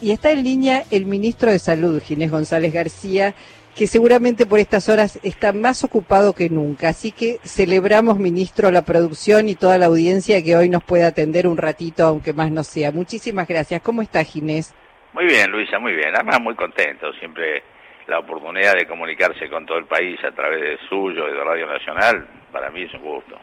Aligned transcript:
Y 0.00 0.12
está 0.12 0.30
en 0.30 0.44
línea 0.44 0.84
el 0.92 1.06
ministro 1.06 1.50
de 1.50 1.58
Salud, 1.58 2.00
Ginés 2.00 2.30
González 2.30 2.72
García, 2.72 3.34
que 3.74 3.88
seguramente 3.88 4.46
por 4.46 4.60
estas 4.60 4.88
horas 4.88 5.18
está 5.24 5.52
más 5.52 5.82
ocupado 5.82 6.34
que 6.34 6.48
nunca. 6.48 6.90
Así 6.90 7.10
que 7.10 7.38
celebramos, 7.42 8.16
ministro, 8.16 8.70
la 8.70 8.82
producción 8.82 9.48
y 9.48 9.56
toda 9.56 9.76
la 9.76 9.86
audiencia 9.86 10.40
que 10.44 10.54
hoy 10.54 10.68
nos 10.68 10.84
puede 10.84 11.02
atender 11.02 11.48
un 11.48 11.56
ratito, 11.56 12.04
aunque 12.04 12.32
más 12.32 12.52
no 12.52 12.62
sea. 12.62 12.92
Muchísimas 12.92 13.48
gracias. 13.48 13.82
¿Cómo 13.82 14.00
está, 14.00 14.22
Ginés? 14.22 14.72
Muy 15.14 15.24
bien, 15.24 15.50
Luisa, 15.50 15.80
muy 15.80 15.94
bien. 15.94 16.14
Además, 16.14 16.40
muy 16.42 16.54
contento. 16.54 17.12
Siempre 17.14 17.64
la 18.06 18.20
oportunidad 18.20 18.74
de 18.74 18.86
comunicarse 18.86 19.48
con 19.50 19.66
todo 19.66 19.78
el 19.78 19.86
país 19.86 20.16
a 20.22 20.30
través 20.30 20.60
de 20.60 20.78
suyo 20.88 21.28
y 21.28 21.32
de 21.32 21.42
Radio 21.42 21.66
Nacional, 21.66 22.24
para 22.52 22.70
mí 22.70 22.82
es 22.82 22.94
un 22.94 23.02
gusto. 23.02 23.36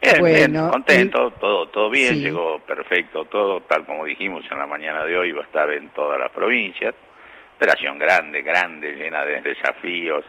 Bien, 0.00 0.20
bueno, 0.20 0.70
contento, 0.70 1.30
todo, 1.32 1.68
todo 1.68 1.90
bien, 1.90 2.20
llegó 2.20 2.58
perfecto 2.60 3.24
todo, 3.24 3.62
tal 3.62 3.84
como 3.86 4.04
dijimos 4.04 4.44
en 4.50 4.58
la 4.58 4.66
mañana 4.66 5.04
de 5.04 5.16
hoy, 5.16 5.32
va 5.32 5.40
a 5.40 5.44
estar 5.44 5.70
en 5.70 5.88
todas 5.90 6.18
las 6.18 6.30
provincias. 6.30 6.94
Operación 7.56 7.98
grande, 7.98 8.42
grande, 8.42 8.92
llena 8.92 9.24
de 9.24 9.40
desafíos, 9.40 10.24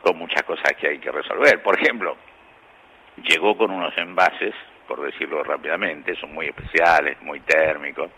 con 0.00 0.16
muchas 0.16 0.42
cosas 0.44 0.72
que 0.78 0.88
hay 0.88 0.98
que 0.98 1.10
resolver. 1.10 1.60
Por 1.62 1.78
ejemplo, 1.78 2.16
llegó 3.28 3.56
con 3.56 3.70
unos 3.70 3.96
envases, 3.98 4.54
por 4.86 5.02
decirlo 5.02 5.42
rápidamente, 5.42 6.14
son 6.16 6.32
muy 6.32 6.46
especiales, 6.46 7.20
muy 7.22 7.40
térmicos, 7.40 8.10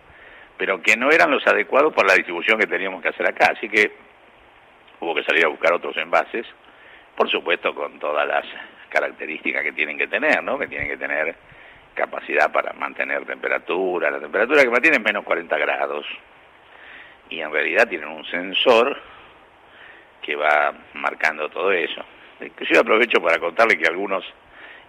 pero 0.59 0.83
que 0.83 0.97
no 0.97 1.11
eran 1.11 1.31
los 1.31 1.47
adecuados 1.47 1.95
para 1.95 2.09
la 2.09 2.15
distribución 2.15 2.59
que 2.59 2.67
teníamos 2.67 3.03
que 3.03 3.09
hacer 3.09 3.27
acá, 3.27 3.53
así 3.57 3.69
que 3.69 3.93
hubo 5.01 5.15
que 5.15 5.25
salir 5.25 5.45
a 5.47 5.49
buscar 5.49 5.73
otros 5.73 5.97
envases, 5.97 6.47
por 7.17 7.31
supuesto 7.31 7.75
con 7.75 7.99
todas 7.99 8.27
las 8.27 8.45
características 8.89 9.63
que 9.63 9.73
tienen 9.73 9.99
que 9.99 10.07
tener, 10.07 10.43
¿no? 10.43 10.59
Que 10.59 10.67
tienen 10.67 10.89
que 10.89 10.97
tener 10.97 11.35
capacidad 11.95 12.53
para 12.53 12.73
mantener 12.75 13.25
temperatura, 13.25 14.11
la 14.11 14.21
temperatura 14.21 14.63
que 14.63 14.71
mantiene 14.71 14.99
es 14.99 15.03
menos 15.03 15.25
40 15.25 15.57
grados. 15.59 16.07
Y 17.29 17.41
en 17.41 17.51
realidad 17.51 17.89
tienen 17.89 18.09
un 18.09 18.25
sensor 18.27 18.97
que 20.23 20.37
va 20.37 20.75
marcando 20.95 21.49
todo 21.49 21.73
eso. 21.73 22.05
Yo 22.71 22.81
aprovecho 22.81 23.21
para 23.21 23.39
contarle 23.39 23.79
que 23.79 23.87
algunos 23.87 24.25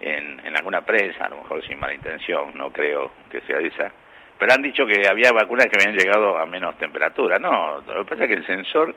en, 0.00 0.40
en 0.44 0.56
alguna 0.56 0.82
prensa, 0.82 1.24
a 1.24 1.28
lo 1.30 1.38
mejor 1.38 1.66
sin 1.66 1.80
mala 1.80 1.94
intención, 1.94 2.52
no 2.54 2.70
creo 2.70 3.12
que 3.30 3.40
sea 3.40 3.58
esa, 3.58 3.90
pero 4.38 4.52
han 4.52 4.62
dicho 4.62 4.86
que 4.86 5.08
había 5.08 5.32
vacunas 5.32 5.66
que 5.66 5.76
habían 5.80 5.98
llegado 5.98 6.38
a 6.38 6.46
menos 6.46 6.78
temperatura. 6.78 7.38
No, 7.38 7.80
lo 7.80 8.04
que 8.04 8.10
pasa 8.10 8.24
es 8.24 8.28
que 8.28 8.36
el 8.36 8.46
sensor 8.46 8.94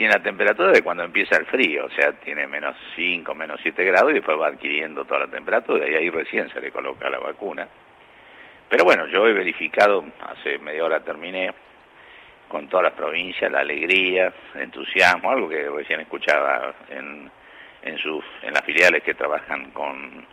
tiene 0.00 0.14
la 0.14 0.22
temperatura 0.22 0.72
de 0.72 0.80
cuando 0.80 1.02
empieza 1.02 1.36
el 1.36 1.44
frío, 1.44 1.84
o 1.84 1.90
sea, 1.90 2.12
tiene 2.12 2.46
menos 2.46 2.74
5, 2.96 3.34
menos 3.34 3.60
7 3.62 3.84
grados 3.84 4.12
y 4.12 4.14
después 4.14 4.40
va 4.40 4.46
adquiriendo 4.46 5.04
toda 5.04 5.20
la 5.20 5.26
temperatura 5.26 5.86
y 5.86 5.94
ahí 5.94 6.08
recién 6.08 6.48
se 6.48 6.58
le 6.58 6.72
coloca 6.72 7.10
la 7.10 7.18
vacuna. 7.18 7.68
Pero 8.70 8.84
bueno, 8.84 9.06
yo 9.08 9.28
he 9.28 9.34
verificado, 9.34 10.02
hace 10.22 10.58
media 10.58 10.86
hora 10.86 11.00
terminé, 11.00 11.52
con 12.48 12.66
todas 12.66 12.84
las 12.84 12.94
provincias, 12.94 13.52
la 13.52 13.60
alegría, 13.60 14.32
el 14.54 14.62
entusiasmo, 14.62 15.32
algo 15.32 15.50
que 15.50 15.68
recién 15.68 16.00
escuchaba 16.00 16.72
en, 16.88 17.30
en, 17.82 17.98
sus, 17.98 18.24
en 18.40 18.54
las 18.54 18.64
filiales 18.64 19.02
que 19.02 19.12
trabajan 19.12 19.70
con 19.72 20.24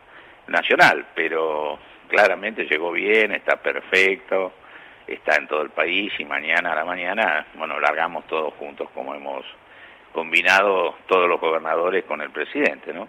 Nacional, 0.48 1.08
pero 1.14 1.78
claramente 2.08 2.64
llegó 2.64 2.94
bien, 2.94 3.34
está 3.34 3.58
perfecto, 3.58 4.54
está 5.08 5.38
en 5.38 5.48
todo 5.48 5.62
el 5.62 5.70
país 5.70 6.12
y 6.20 6.26
mañana 6.26 6.74
a 6.74 6.76
la 6.76 6.86
mañana, 6.86 7.48
bueno, 7.56 7.80
largamos 7.80 8.26
todos 8.28 8.54
juntos 8.56 8.90
como 8.94 9.16
hemos 9.16 9.46
combinado 10.12 10.96
todos 11.08 11.30
los 11.30 11.40
gobernadores 11.40 12.04
con 12.06 12.22
el 12.22 12.32
presidente, 12.32 12.94
¿no? 12.94 13.08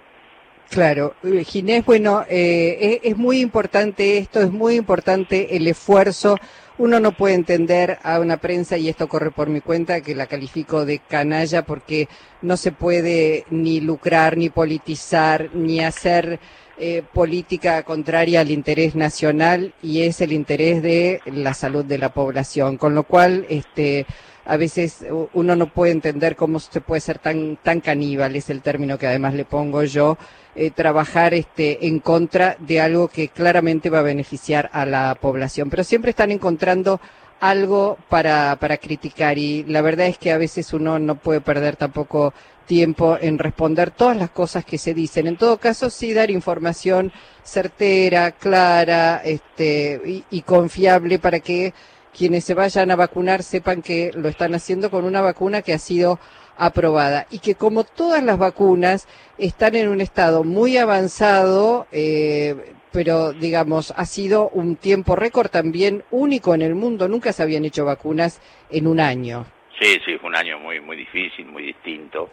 Claro, 0.70 1.14
eh, 1.24 1.44
Ginés, 1.44 1.84
bueno, 1.84 2.24
eh, 2.28 3.00
es, 3.02 3.16
muy 3.16 3.40
importante 3.40 4.18
esto, 4.18 4.40
es 4.40 4.50
muy 4.50 4.74
importante 4.74 5.56
el 5.56 5.66
esfuerzo. 5.66 6.36
Uno 6.76 7.00
no 7.00 7.12
puede 7.12 7.34
entender 7.34 7.98
a 8.02 8.20
una 8.20 8.36
prensa, 8.36 8.76
y 8.76 8.88
esto 8.88 9.08
corre 9.08 9.30
por 9.30 9.48
mi 9.48 9.62
cuenta, 9.62 10.02
que 10.02 10.14
la 10.14 10.26
califico 10.26 10.84
de 10.84 10.98
canalla 10.98 11.62
porque 11.62 12.08
no 12.42 12.58
se 12.58 12.70
puede 12.70 13.46
ni 13.48 13.80
lucrar, 13.80 14.36
ni 14.36 14.50
politizar, 14.50 15.48
ni 15.54 15.80
hacer 15.80 16.38
eh, 16.78 17.02
política 17.12 17.82
contraria 17.82 18.40
al 18.40 18.50
interés 18.50 18.94
nacional 18.94 19.74
y 19.82 20.02
es 20.02 20.20
el 20.20 20.32
interés 20.32 20.82
de 20.82 21.20
la 21.26 21.54
salud 21.54 21.84
de 21.84 21.98
la 21.98 22.10
población, 22.10 22.76
con 22.76 22.94
lo 22.94 23.02
cual 23.02 23.46
este 23.48 24.06
a 24.44 24.56
veces 24.56 25.04
uno 25.34 25.56
no 25.56 25.66
puede 25.66 25.92
entender 25.92 26.34
cómo 26.34 26.58
se 26.58 26.80
puede 26.80 27.00
ser 27.02 27.18
tan 27.18 27.58
tan 27.62 27.80
caníbal 27.80 28.34
es 28.34 28.48
el 28.48 28.62
término 28.62 28.96
que 28.96 29.06
además 29.06 29.34
le 29.34 29.44
pongo 29.44 29.84
yo 29.84 30.16
eh, 30.54 30.70
trabajar 30.70 31.34
este 31.34 31.86
en 31.86 32.00
contra 32.00 32.56
de 32.58 32.80
algo 32.80 33.08
que 33.08 33.28
claramente 33.28 33.90
va 33.90 34.00
a 34.00 34.02
beneficiar 34.02 34.70
a 34.72 34.86
la 34.86 35.14
población. 35.14 35.70
Pero 35.70 35.84
siempre 35.84 36.10
están 36.10 36.32
encontrando 36.32 37.00
algo 37.40 37.98
para, 38.08 38.56
para 38.56 38.78
criticar 38.78 39.38
y 39.38 39.64
la 39.64 39.82
verdad 39.82 40.06
es 40.06 40.18
que 40.18 40.32
a 40.32 40.38
veces 40.38 40.72
uno 40.72 40.98
no 40.98 41.14
puede 41.16 41.40
perder 41.40 41.76
tampoco 41.76 42.32
tiempo 42.68 43.18
en 43.20 43.38
responder 43.38 43.90
todas 43.90 44.16
las 44.16 44.30
cosas 44.30 44.64
que 44.64 44.78
se 44.78 44.94
dicen. 44.94 45.26
En 45.26 45.36
todo 45.36 45.58
caso, 45.58 45.90
sí 45.90 46.14
dar 46.14 46.30
información 46.30 47.10
certera, 47.42 48.32
clara 48.32 49.22
este, 49.24 50.22
y, 50.30 50.42
confiable 50.42 51.18
para 51.18 51.40
que 51.40 51.72
quienes 52.16 52.44
se 52.44 52.54
vayan 52.54 52.90
a 52.90 52.96
vacunar 52.96 53.42
sepan 53.42 53.82
que 53.82 54.12
lo 54.14 54.28
están 54.28 54.54
haciendo 54.54 54.90
con 54.90 55.04
una 55.04 55.20
vacuna 55.20 55.62
que 55.62 55.72
ha 55.72 55.78
sido 55.78 56.20
aprobada 56.56 57.26
y 57.30 57.38
que 57.38 57.54
como 57.54 57.84
todas 57.84 58.22
las 58.22 58.38
vacunas 58.38 59.08
están 59.38 59.74
en 59.74 59.88
un 59.88 60.00
estado 60.00 60.44
muy 60.44 60.76
avanzado, 60.76 61.86
eh, 61.90 62.74
pero 62.92 63.32
digamos, 63.32 63.94
ha 63.96 64.04
sido 64.04 64.50
un 64.50 64.76
tiempo 64.76 65.16
récord 65.16 65.48
también 65.48 66.04
único 66.10 66.54
en 66.54 66.62
el 66.62 66.74
mundo. 66.74 67.08
Nunca 67.08 67.32
se 67.32 67.42
habían 67.42 67.64
hecho 67.64 67.84
vacunas 67.84 68.40
en 68.70 68.86
un 68.86 69.00
año. 69.00 69.46
Sí, 69.80 69.98
sí, 70.04 70.18
fue 70.18 70.28
un 70.28 70.36
año 70.36 70.58
muy, 70.58 70.80
muy 70.80 70.96
difícil, 70.96 71.46
muy 71.46 71.62
distinto. 71.62 72.28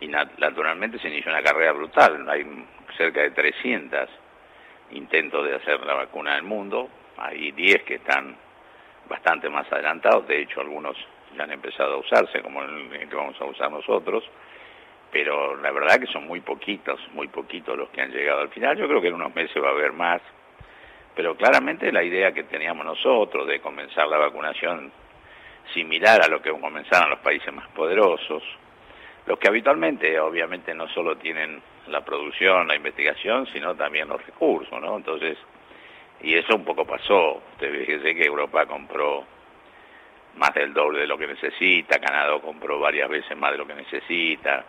Y 0.00 0.08
naturalmente 0.08 0.98
se 0.98 1.08
inició 1.08 1.30
una 1.30 1.42
carrera 1.42 1.72
brutal. 1.72 2.28
Hay 2.28 2.44
cerca 2.96 3.22
de 3.22 3.30
300 3.30 4.08
intentos 4.90 5.44
de 5.46 5.56
hacer 5.56 5.80
la 5.80 5.94
vacuna 5.94 6.34
del 6.34 6.42
mundo. 6.44 6.88
Hay 7.16 7.52
10 7.52 7.82
que 7.84 7.94
están 7.94 8.36
bastante 9.08 9.48
más 9.48 9.70
adelantados. 9.72 10.26
De 10.26 10.42
hecho, 10.42 10.60
algunos 10.60 10.96
ya 11.36 11.44
han 11.44 11.52
empezado 11.52 11.94
a 11.94 11.98
usarse, 11.98 12.42
como 12.42 12.62
el 12.62 13.08
que 13.08 13.16
vamos 13.16 13.40
a 13.40 13.44
usar 13.44 13.70
nosotros 13.70 14.24
pero 15.16 15.56
la 15.56 15.70
verdad 15.70 15.98
que 15.98 16.06
son 16.06 16.26
muy 16.26 16.40
poquitos, 16.40 17.00
muy 17.14 17.28
poquitos 17.28 17.76
los 17.76 17.88
que 17.90 18.02
han 18.02 18.10
llegado 18.10 18.40
al 18.40 18.50
final. 18.50 18.76
Yo 18.76 18.86
creo 18.86 19.00
que 19.00 19.08
en 19.08 19.14
unos 19.14 19.34
meses 19.34 19.56
va 19.62 19.68
a 19.68 19.72
haber 19.72 19.92
más, 19.92 20.20
pero 21.14 21.34
claramente 21.36 21.90
la 21.90 22.02
idea 22.02 22.32
que 22.32 22.44
teníamos 22.44 22.84
nosotros 22.84 23.46
de 23.46 23.60
comenzar 23.60 24.08
la 24.08 24.18
vacunación 24.18 24.92
similar 25.72 26.22
a 26.22 26.28
lo 26.28 26.42
que 26.42 26.50
comenzaron 26.50 27.08
los 27.08 27.20
países 27.20 27.50
más 27.54 27.66
poderosos, 27.68 28.42
los 29.26 29.38
que 29.38 29.48
habitualmente 29.48 30.18
obviamente 30.20 30.74
no 30.74 30.88
solo 30.88 31.16
tienen 31.16 31.60
la 31.88 32.04
producción, 32.04 32.68
la 32.68 32.76
investigación, 32.76 33.46
sino 33.52 33.74
también 33.74 34.08
los 34.08 34.24
recursos, 34.24 34.80
¿no? 34.80 34.96
Entonces, 34.96 35.36
y 36.20 36.34
eso 36.34 36.56
un 36.56 36.64
poco 36.64 36.84
pasó. 36.84 37.42
Usted 37.52 37.72
fíjese 37.80 38.14
que 38.14 38.24
Europa 38.24 38.66
compró 38.66 39.24
más 40.36 40.52
del 40.54 40.72
doble 40.72 41.00
de 41.00 41.06
lo 41.06 41.18
que 41.18 41.26
necesita, 41.26 41.98
Canadá 41.98 42.38
compró 42.40 42.78
varias 42.78 43.08
veces 43.08 43.36
más 43.36 43.52
de 43.52 43.58
lo 43.58 43.66
que 43.66 43.74
necesita, 43.74 44.64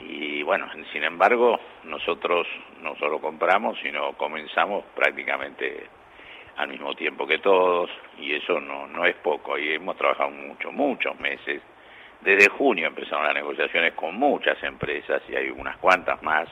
y 0.00 0.42
bueno, 0.42 0.68
sin 0.92 1.02
embargo, 1.02 1.58
nosotros 1.84 2.46
no 2.82 2.94
solo 2.96 3.20
compramos, 3.20 3.78
sino 3.82 4.12
comenzamos 4.12 4.84
prácticamente 4.94 5.86
al 6.56 6.68
mismo 6.68 6.94
tiempo 6.94 7.26
que 7.26 7.38
todos, 7.38 7.90
y 8.18 8.34
eso 8.34 8.60
no, 8.60 8.86
no 8.86 9.04
es 9.06 9.16
poco, 9.16 9.58
y 9.58 9.72
hemos 9.72 9.96
trabajado 9.96 10.30
mucho, 10.30 10.70
muchos 10.70 11.18
meses. 11.18 11.62
Desde 12.20 12.48
junio 12.50 12.88
empezaron 12.88 13.24
las 13.24 13.34
negociaciones 13.34 13.94
con 13.94 14.14
muchas 14.16 14.62
empresas, 14.62 15.22
y 15.28 15.36
hay 15.36 15.50
unas 15.50 15.76
cuantas 15.78 16.22
más, 16.22 16.48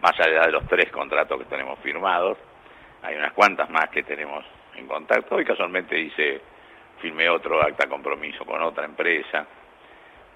más 0.00 0.18
allá 0.20 0.46
de 0.46 0.52
los 0.52 0.66
tres 0.68 0.90
contratos 0.90 1.38
que 1.38 1.46
tenemos 1.46 1.78
firmados, 1.80 2.38
hay 3.02 3.16
unas 3.16 3.32
cuantas 3.32 3.68
más 3.70 3.88
que 3.90 4.02
tenemos 4.02 4.44
en 4.76 4.86
contacto, 4.86 5.40
y 5.40 5.44
casualmente 5.44 5.96
dice, 5.96 6.40
firmé 7.00 7.28
otro 7.28 7.60
acta 7.60 7.88
compromiso 7.88 8.44
con 8.44 8.62
otra 8.62 8.84
empresa, 8.84 9.46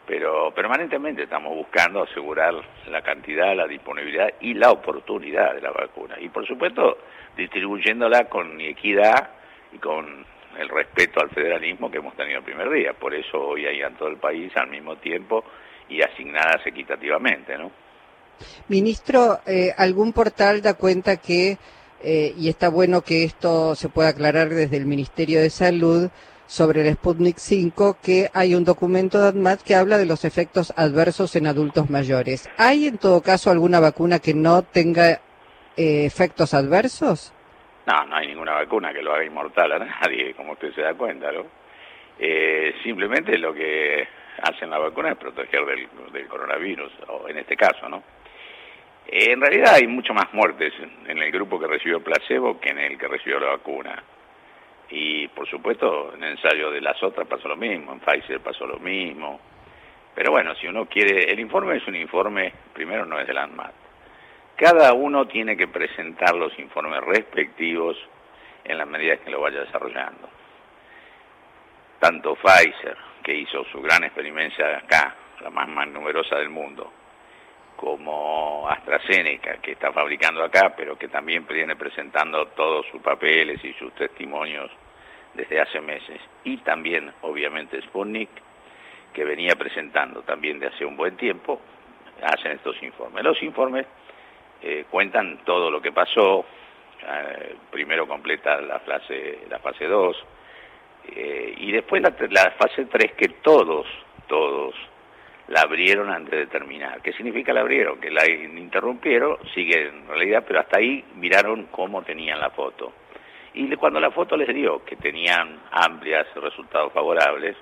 pero 0.06 0.52
permanentemente 0.52 1.22
estamos 1.22 1.54
buscando 1.54 2.02
asegurar 2.02 2.54
la 2.88 3.00
cantidad, 3.02 3.54
la 3.54 3.66
disponibilidad 3.66 4.28
y 4.40 4.54
la 4.54 4.70
oportunidad 4.70 5.54
de 5.54 5.62
la 5.62 5.70
vacuna. 5.70 6.16
Y 6.20 6.28
por 6.28 6.46
supuesto, 6.46 6.98
distribuyéndola 7.37 8.25
con 8.28 8.60
equidad 8.60 9.31
y 9.72 9.78
con 9.78 10.26
el 10.58 10.68
respeto 10.68 11.20
al 11.20 11.30
federalismo 11.30 11.90
que 11.90 11.98
hemos 11.98 12.14
tenido 12.16 12.38
el 12.38 12.44
primer 12.44 12.70
día. 12.70 12.92
Por 12.92 13.14
eso 13.14 13.38
hoy 13.38 13.66
hay 13.66 13.80
en 13.80 13.94
todo 13.94 14.08
el 14.08 14.16
país 14.16 14.52
al 14.56 14.68
mismo 14.68 14.96
tiempo 14.96 15.44
y 15.88 16.02
asignadas 16.02 16.66
equitativamente, 16.66 17.56
¿no? 17.58 17.70
Ministro, 18.68 19.40
eh, 19.46 19.72
¿algún 19.76 20.12
portal 20.12 20.60
da 20.60 20.74
cuenta 20.74 21.18
que, 21.18 21.56
eh, 22.02 22.34
y 22.36 22.48
está 22.48 22.68
bueno 22.68 23.02
que 23.02 23.24
esto 23.24 23.74
se 23.74 23.88
pueda 23.88 24.08
aclarar 24.08 24.48
desde 24.48 24.76
el 24.76 24.86
Ministerio 24.86 25.40
de 25.40 25.50
Salud, 25.50 26.10
sobre 26.46 26.86
el 26.86 26.94
Sputnik 26.94 27.38
5 27.38 27.98
que 28.02 28.30
hay 28.32 28.54
un 28.54 28.64
documento 28.64 29.20
de 29.20 29.28
ADMAT 29.28 29.62
que 29.62 29.74
habla 29.74 29.98
de 29.98 30.06
los 30.06 30.24
efectos 30.24 30.72
adversos 30.76 31.36
en 31.36 31.46
adultos 31.46 31.90
mayores. 31.90 32.48
¿Hay 32.58 32.86
en 32.86 32.98
todo 32.98 33.22
caso 33.22 33.50
alguna 33.50 33.80
vacuna 33.80 34.18
que 34.18 34.34
no 34.34 34.62
tenga 34.62 35.20
eh, 35.76 36.04
efectos 36.04 36.54
adversos? 36.54 37.32
No, 37.86 38.06
no 38.06 38.16
hay 38.16 38.28
ninguna 38.28 38.54
vacuna 38.54 38.92
que 38.92 39.02
lo 39.02 39.12
haga 39.12 39.25
inmortal 39.25 39.72
a 39.72 39.78
nadie, 39.78 40.34
como 40.34 40.52
usted 40.52 40.75
se 40.75 40.82
da 40.82 40.94
cuenta, 40.94 41.31
¿no? 41.31 41.46
Eh, 42.19 42.76
simplemente 42.82 43.36
lo 43.38 43.52
que 43.52 44.06
hacen 44.42 44.70
la 44.70 44.78
vacuna 44.78 45.10
es 45.10 45.16
proteger 45.16 45.64
del, 45.66 46.26
coronavirus, 46.28 46.92
o 47.08 47.28
en 47.28 47.38
este 47.38 47.56
caso, 47.56 47.88
¿no? 47.88 48.02
En 49.06 49.40
realidad 49.40 49.75
hay 49.75 49.86
mucho 49.86 50.14
más 50.14 50.32
muertes 50.32 50.72
en 51.06 51.19
el 51.19 51.31
grupo 51.31 51.60
que 51.60 51.66
recibió 51.66 52.02
placebo 52.02 52.58
que 52.58 52.70
en 52.70 52.78
el 52.78 52.96
que 52.96 53.06
recibió 53.06 53.38
la 53.38 53.48
vacuna. 53.48 54.02
Y 54.88 55.28
por 55.28 55.46
supuesto, 55.48 56.14
en 56.14 56.22
el 56.25 56.32
ensayo 56.32 56.70
de 56.70 56.81
las 56.81 57.02
otras 57.02 57.26
pasó 57.26 57.48
lo 57.48 57.56
mismo, 57.56 57.92
en 57.92 58.00
Pfizer 58.00 58.40
pasó 58.40 58.66
lo 58.66 58.78
mismo. 58.78 59.40
Pero 60.14 60.31
bueno, 60.31 60.54
si 60.54 60.66
uno 60.66 60.86
quiere, 60.86 61.31
el 61.31 61.40
informe 61.40 61.76
es 61.76 61.86
un 61.86 61.96
informe, 61.96 62.52
primero 62.72 63.04
no 63.04 63.19
es 63.19 63.26
del 63.26 63.38
ANMAT. 63.38 63.83
Cada 64.56 64.92
uno 64.92 65.26
tiene 65.26 65.56
que 65.56 65.66
presentar 65.66 66.34
los 66.34 66.56
informes 66.60 67.02
respectivos 67.02 67.96
en 68.64 68.78
la 68.78 68.86
medida 68.86 69.16
que 69.16 69.30
lo 69.30 69.40
vaya 69.40 69.60
desarrollando. 69.60 70.28
Tanto 71.98 72.36
Pfizer, 72.36 72.96
que 73.22 73.34
hizo 73.34 73.64
su 73.64 73.82
gran 73.82 74.04
experiencia 74.04 74.78
acá, 74.78 75.14
la 75.40 75.50
más, 75.50 75.68
más 75.68 75.88
numerosa 75.88 76.36
del 76.36 76.50
mundo, 76.50 76.92
como 77.76 78.68
AstraZeneca, 78.68 79.56
que 79.56 79.72
está 79.72 79.92
fabricando 79.92 80.44
acá, 80.44 80.72
pero 80.76 80.96
que 80.96 81.08
también 81.08 81.44
viene 81.46 81.74
presentando 81.74 82.46
todos 82.48 82.86
sus 82.92 83.02
papeles 83.02 83.62
y 83.64 83.72
sus 83.74 83.92
testimonios 83.94 84.70
desde 85.34 85.60
hace 85.60 85.80
meses. 85.80 86.20
Y 86.44 86.58
también, 86.58 87.12
obviamente, 87.22 87.82
Sputnik, 87.82 88.30
que 89.12 89.24
venía 89.24 89.56
presentando 89.56 90.22
también 90.22 90.60
de 90.60 90.68
hace 90.68 90.84
un 90.84 90.96
buen 90.96 91.16
tiempo, 91.16 91.60
hacen 92.22 92.52
estos 92.52 92.80
informes. 92.82 93.24
Los 93.24 93.42
informes 93.42 93.86
eh, 94.66 94.87
cuentan 94.90 95.40
todo 95.44 95.70
lo 95.70 95.82
que 95.82 95.93
pasó, 95.93 96.46
eh, 97.06 97.55
primero 97.70 98.08
completa 98.08 98.58
la 98.62 98.78
fase, 98.78 99.40
la 99.50 99.58
fase 99.58 99.84
2, 99.84 100.16
eh, 101.08 101.55
y 101.58 101.70
después 101.70 102.00
la, 102.00 102.50
fase 102.52 102.87
3 102.87 103.12
que 103.12 103.28
todos, 103.43 103.87
todos 104.26 104.75
la 105.49 105.61
abrieron 105.61 106.08
antes 106.08 106.31
de 106.32 106.46
terminar. 106.46 107.02
¿Qué 107.02 107.12
significa 107.12 107.52
la 107.52 107.61
abrieron? 107.61 108.00
Que 108.00 108.11
la 108.11 108.26
interrumpieron, 108.26 109.37
sigue 109.55 109.88
en 109.88 110.08
realidad, 110.08 110.44
pero 110.46 110.61
hasta 110.61 110.78
ahí 110.78 111.05
miraron 111.17 111.67
cómo 111.67 112.00
tenían 112.00 112.40
la 112.40 112.49
foto. 112.49 112.94
Y 113.52 113.69
cuando 113.76 114.00
la 114.00 114.12
foto 114.12 114.34
les 114.34 114.49
dio 114.49 114.82
que 114.82 114.96
tenían 114.96 115.60
amplias 115.72 116.26
resultados 116.37 116.90
favorables, 116.90 117.55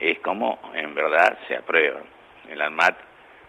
es 0.00 0.18
como 0.20 0.58
en 0.72 0.94
verdad 0.94 1.38
se 1.46 1.56
aprueban. 1.56 2.04
El 2.48 2.62
ANMAT, 2.62 2.96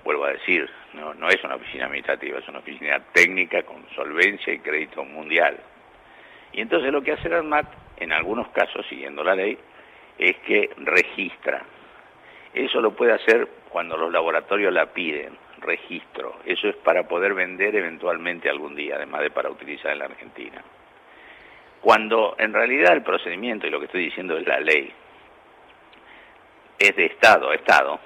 vuelvo 0.04 0.26
a 0.26 0.32
decir, 0.32 0.70
no, 0.94 1.14
no 1.14 1.30
es 1.30 1.44
una 1.44 1.56
oficina 1.56 1.86
administrativa, 1.86 2.40
es 2.40 2.48
una 2.48 2.60
oficina 2.60 3.00
técnica 3.14 3.64
con 3.64 3.88
solvencia 3.96 4.54
y 4.54 4.60
crédito 4.60 5.04
mundial. 5.04 5.58
Y 6.54 6.62
entonces 6.62 6.92
lo 6.92 7.02
que 7.02 7.12
hace 7.12 7.28
el 7.28 7.36
ANMAT, 7.36 7.68
en 7.98 8.12
algunos 8.12 8.48
casos 8.50 8.86
siguiendo 8.88 9.24
la 9.24 9.36
ley, 9.36 9.58
es 10.18 10.36
que 10.38 10.70
registra 10.78 11.64
eso 12.54 12.82
lo 12.82 12.92
puede 12.96 13.14
hacer 13.14 13.48
cuando 13.70 13.98
los 13.98 14.12
laboratorios 14.12 14.74
la 14.74 14.88
piden, 14.88 15.38
registro. 15.60 16.40
Eso 16.46 16.68
es 16.68 16.76
para 16.78 17.08
poder 17.08 17.36
vender 17.36 17.76
eventualmente 17.76 18.50
algún 18.50 18.76
día, 18.76 18.96
además 18.96 19.22
de 19.22 19.30
para 19.30 19.50
utilizar 19.50 19.92
en 19.92 20.00
la 20.00 20.06
Argentina. 20.06 20.64
Cuando 21.82 22.36
en 22.40 22.54
realidad 22.54 22.94
el 22.94 23.04
procedimiento, 23.04 23.68
y 23.68 23.70
lo 23.70 23.80
que 23.80 23.86
estoy 23.86 24.06
diciendo 24.06 24.38
es 24.38 24.48
la 24.48 24.60
ley, 24.60 24.92
es 26.80 26.96
de 26.96 27.06
Estado 27.06 27.52
a 27.52 27.56
Estado, 27.56 28.00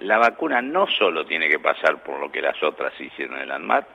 la 0.00 0.18
vacuna 0.18 0.62
no 0.62 0.86
solo 0.86 1.24
tiene 1.26 1.48
que 1.48 1.58
pasar 1.58 2.02
por 2.02 2.20
lo 2.20 2.30
que 2.30 2.40
las 2.40 2.60
otras 2.62 2.98
hicieron 3.00 3.36
en 3.36 3.42
el 3.42 3.52
ANMAT, 3.52 3.86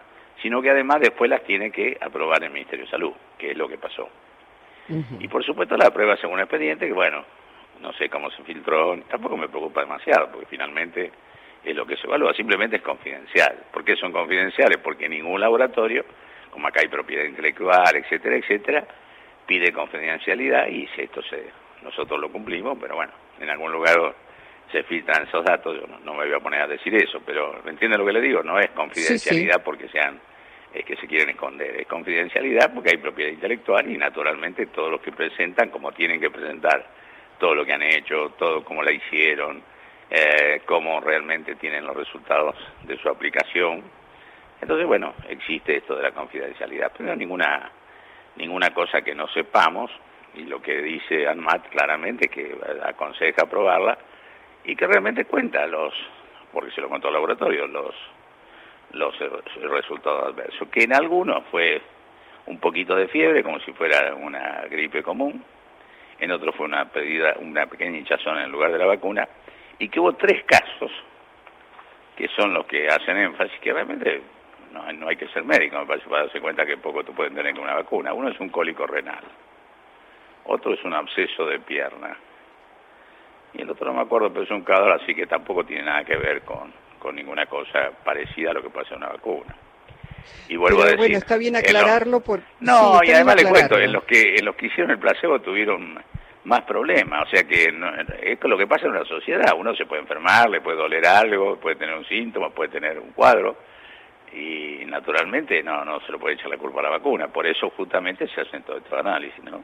sino 0.42 0.62
que 0.62 0.70
además 0.70 1.00
después 1.02 1.30
las 1.30 1.44
tiene 1.44 1.72
que 1.72 1.98
aprobar 2.00 2.44
el 2.44 2.52
Ministerio 2.52 2.86
de 2.86 2.92
Salud, 2.92 3.14
que 3.38 3.52
es 3.52 3.58
lo 3.58 3.68
que 3.68 3.78
pasó. 3.78 4.10
Y 5.20 5.28
por 5.28 5.44
supuesto 5.44 5.76
la 5.78 5.92
prueba 5.92 6.16
según 6.18 6.40
expediente, 6.40 6.86
que 6.86 6.94
bueno, 6.94 7.26
no 7.82 7.92
sé 7.94 8.08
cómo 8.08 8.30
se 8.30 8.44
filtró, 8.44 8.96
tampoco 9.10 9.36
me 9.36 9.50
preocupa 9.50 9.82
demasiado, 9.82 10.30
porque 10.32 10.46
finalmente 10.46 11.12
es 11.64 11.76
lo 11.76 11.88
que 11.88 11.98
se 11.98 12.06
evalúa, 12.06 12.34
simplemente 12.34 12.76
es 12.76 12.84
confidencial. 12.84 13.64
¿Por 13.74 13.84
qué 13.84 13.96
son 13.96 14.12
confidenciales? 14.12 14.78
Porque 14.78 15.10
ningún 15.10 15.42
laboratorio, 15.42 16.06
como 16.52 16.68
acá 16.68 16.82
hay 16.82 16.88
propiedad 16.88 17.24
intelectual, 17.24 17.96
etcétera, 17.96 18.36
etcétera, 18.36 18.86
pide 19.48 19.74
confidencialidad 19.74 20.68
y 20.68 20.86
si 20.88 21.02
esto 21.02 21.24
se, 21.24 21.50
nosotros 21.82 22.20
lo 22.20 22.32
cumplimos, 22.32 22.78
pero 22.80 22.96
bueno, 22.96 23.14
en 23.40 23.50
algún 23.50 23.72
lugar 23.72 24.14
se 24.72 24.84
filtran 24.84 25.28
esos 25.28 25.44
datos, 25.44 25.76
yo 25.76 25.88
no, 26.04 26.14
me 26.14 26.26
voy 26.26 26.34
a 26.34 26.40
poner 26.40 26.62
a 26.62 26.68
decir 26.68 26.94
eso, 26.96 27.22
pero 27.26 27.62
¿me 27.64 27.72
entiende 27.72 27.98
lo 27.98 28.06
que 28.06 28.14
le 28.14 28.22
digo? 28.22 28.44
No 28.44 28.60
es 28.60 28.70
confidencialidad 28.72 29.64
porque 29.64 29.88
sean 29.90 30.20
es 30.76 30.84
que 30.84 30.98
se 30.98 31.08
quieren 31.08 31.30
esconder, 31.30 31.80
es 31.80 31.88
confidencialidad 31.88 32.74
porque 32.74 32.90
hay 32.90 32.98
propiedad 32.98 33.32
intelectual 33.32 33.90
y 33.90 33.98
naturalmente 33.98 34.66
todos 34.68 34.92
los 34.92 35.02
que 35.02 35.14
presentan 35.14 35.70
como 35.70 35.94
tienen 35.94 36.20
que 36.20 36.30
presentar 36.30 36.86
todo 37.40 37.56
lo 37.56 37.66
que 37.66 37.74
han 37.74 37.84
hecho, 37.84 38.34
todo 38.38 38.64
cómo 38.66 38.84
la 38.84 38.92
hicieron, 38.92 39.64
eh, 40.10 40.62
cómo 40.66 41.00
realmente 41.00 41.56
tienen 41.56 41.86
los 41.86 41.96
resultados 41.96 42.56
de 42.84 42.98
su 42.98 43.08
aplicación. 43.08 43.84
Entonces, 44.62 44.86
bueno, 44.86 45.14
existe 45.30 45.78
esto 45.78 45.96
de 45.96 46.04
la 46.04 46.12
confidencialidad, 46.12 46.92
pero 46.98 47.10
no 47.10 47.16
ninguna, 47.16 47.72
ninguna 48.36 48.74
cosa 48.74 49.02
que 49.02 49.16
no 49.16 49.28
sepamos, 49.30 49.92
y 50.34 50.44
lo 50.44 50.62
que 50.62 50.82
dice 50.82 51.28
ANMAT 51.28 51.70
claramente 51.70 52.28
que 52.28 52.54
aconseja 52.84 53.44
aprobarla, 53.44 53.98
y 54.66 54.76
que 54.76 54.88
realmente 54.88 55.26
cuenta 55.26 55.66
los, 55.68 55.94
porque 56.52 56.72
se 56.72 56.82
lo 56.82 56.90
contó 56.90 57.08
el 57.08 57.14
laboratorio, 57.14 57.68
los, 57.68 57.96
los 58.92 59.16
resultados 59.72 60.34
adversos, 60.34 60.68
que 60.70 60.84
en 60.84 60.94
algunos 60.94 61.44
fue 61.52 61.82
un 62.48 62.60
poquito 62.60 62.96
de 62.96 63.08
fiebre, 63.08 63.44
como 63.44 63.60
si 63.60 63.72
fuera 63.74 64.16
una 64.16 64.64
gripe 64.70 65.04
común, 65.04 65.44
en 66.20 66.32
otro 66.32 66.54
fue 66.54 66.66
una 66.66 66.86
pedida, 66.86 67.36
una 67.40 67.66
pequeña 67.68 67.98
hinchazón 67.98 68.38
en 68.40 68.52
lugar 68.52 68.72
de 68.72 68.80
la 68.80 68.86
vacuna, 68.86 69.28
y 69.80 69.90
que 69.90 70.00
hubo 70.00 70.14
tres 70.14 70.44
casos, 70.46 70.92
que 72.16 72.28
son 72.30 72.54
los 72.54 72.66
que 72.66 72.88
hacen 72.88 73.18
énfasis, 73.18 73.60
que 73.60 73.74
realmente 73.74 74.22
no, 74.72 74.92
no 74.94 75.08
hay 75.10 75.18
que 75.18 75.28
ser 75.30 75.44
médico, 75.44 75.78
me 75.80 75.86
parece, 75.86 76.08
para 76.08 76.24
darse 76.24 76.40
cuenta 76.40 76.66
que 76.66 76.78
poco 76.78 77.04
tú 77.04 77.14
puedes 77.14 77.34
tener 77.34 77.54
con 77.54 77.64
una 77.64 77.76
vacuna. 77.76 78.14
Uno 78.14 78.30
es 78.30 78.40
un 78.40 78.50
cólico 78.50 78.88
renal, 78.88 79.24
otro 80.46 80.74
es 80.74 80.84
un 80.84 80.94
absceso 80.94 81.46
de 81.46 81.60
pierna, 81.60 82.16
y 83.58 83.62
el 83.62 83.70
otro 83.70 83.88
no 83.88 83.94
me 83.94 84.02
acuerdo, 84.02 84.32
pero 84.32 84.44
es 84.44 84.52
un 84.52 84.64
cador, 84.64 84.92
así 84.92 85.14
que 85.14 85.26
tampoco 85.28 85.64
tiene 85.64 85.84
nada 85.84 86.04
que 86.04 86.18
ver 86.18 86.42
con, 86.42 86.74
con 87.00 87.16
ninguna 87.16 87.46
cosa 87.46 87.92
parecida 88.04 88.52
a 88.52 88.54
lo 88.54 88.62
que 88.62 88.70
puede 88.70 88.88
ser 88.88 88.98
una 88.98 89.10
vacuna. 89.10 89.56
Y 90.50 90.56
vuelvo 90.56 90.82
a 90.82 90.86
decir, 90.86 90.98
bueno, 90.98 91.18
está 91.18 91.38
bien 91.38 91.56
aclararlo 91.56 92.20
por 92.20 92.42
No, 92.60 93.00
y 93.04 93.12
además 93.12 93.36
le 93.36 93.50
cuento, 93.50 93.78
en 93.80 93.94
los 93.94 94.04
que 94.06 94.36
en 94.36 94.46
los 94.46 94.56
que 94.56 94.68
hicieron 94.68 94.92
el 94.92 95.00
placebo 95.00 95.40
tuvieron 95.40 96.00
más 96.46 96.62
problemas, 96.62 97.28
o 97.28 97.30
sea 97.30 97.44
que 97.44 97.64
esto 97.64 98.48
es 98.48 98.50
lo 98.50 98.58
que 98.58 98.68
pasa 98.68 98.86
en 98.86 98.92
una 98.92 99.06
sociedad, 99.06 99.54
uno 99.56 99.76
se 99.76 99.86
puede 99.86 100.02
enfermar, 100.02 100.50
le 100.50 100.62
puede 100.62 100.78
doler 100.78 101.06
algo, 101.06 101.58
puede 101.58 101.76
tener 101.76 101.96
un 101.96 102.06
síntoma, 102.06 102.50
puede 102.50 102.70
tener 102.70 103.00
un 103.00 103.12
cuadro 103.12 103.56
y 104.34 104.84
naturalmente 104.86 105.62
no 105.64 105.86
no 105.86 106.00
se 106.02 106.12
lo 106.12 106.20
puede 106.20 106.36
echar 106.36 106.50
la 106.50 106.58
culpa 106.58 106.80
a 106.80 106.84
la 106.84 106.90
vacuna, 106.90 107.28
por 107.28 107.46
eso 107.48 107.70
justamente 107.72 108.28
se 108.28 108.42
hacen 108.42 108.64
todo 108.64 108.78
estos 108.78 108.94
análisis, 108.94 109.44
¿no? 109.44 109.64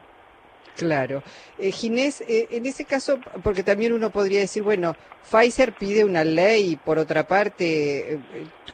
Claro. 0.76 1.22
Eh, 1.58 1.70
Ginés, 1.70 2.22
eh, 2.22 2.48
en 2.50 2.66
ese 2.66 2.84
caso, 2.84 3.20
porque 3.42 3.62
también 3.62 3.92
uno 3.92 4.10
podría 4.10 4.40
decir, 4.40 4.62
bueno, 4.62 4.96
Pfizer 5.30 5.72
pide 5.72 6.04
una 6.04 6.24
ley, 6.24 6.78
por 6.82 6.98
otra 6.98 7.26
parte, 7.26 8.14
eh, 8.14 8.18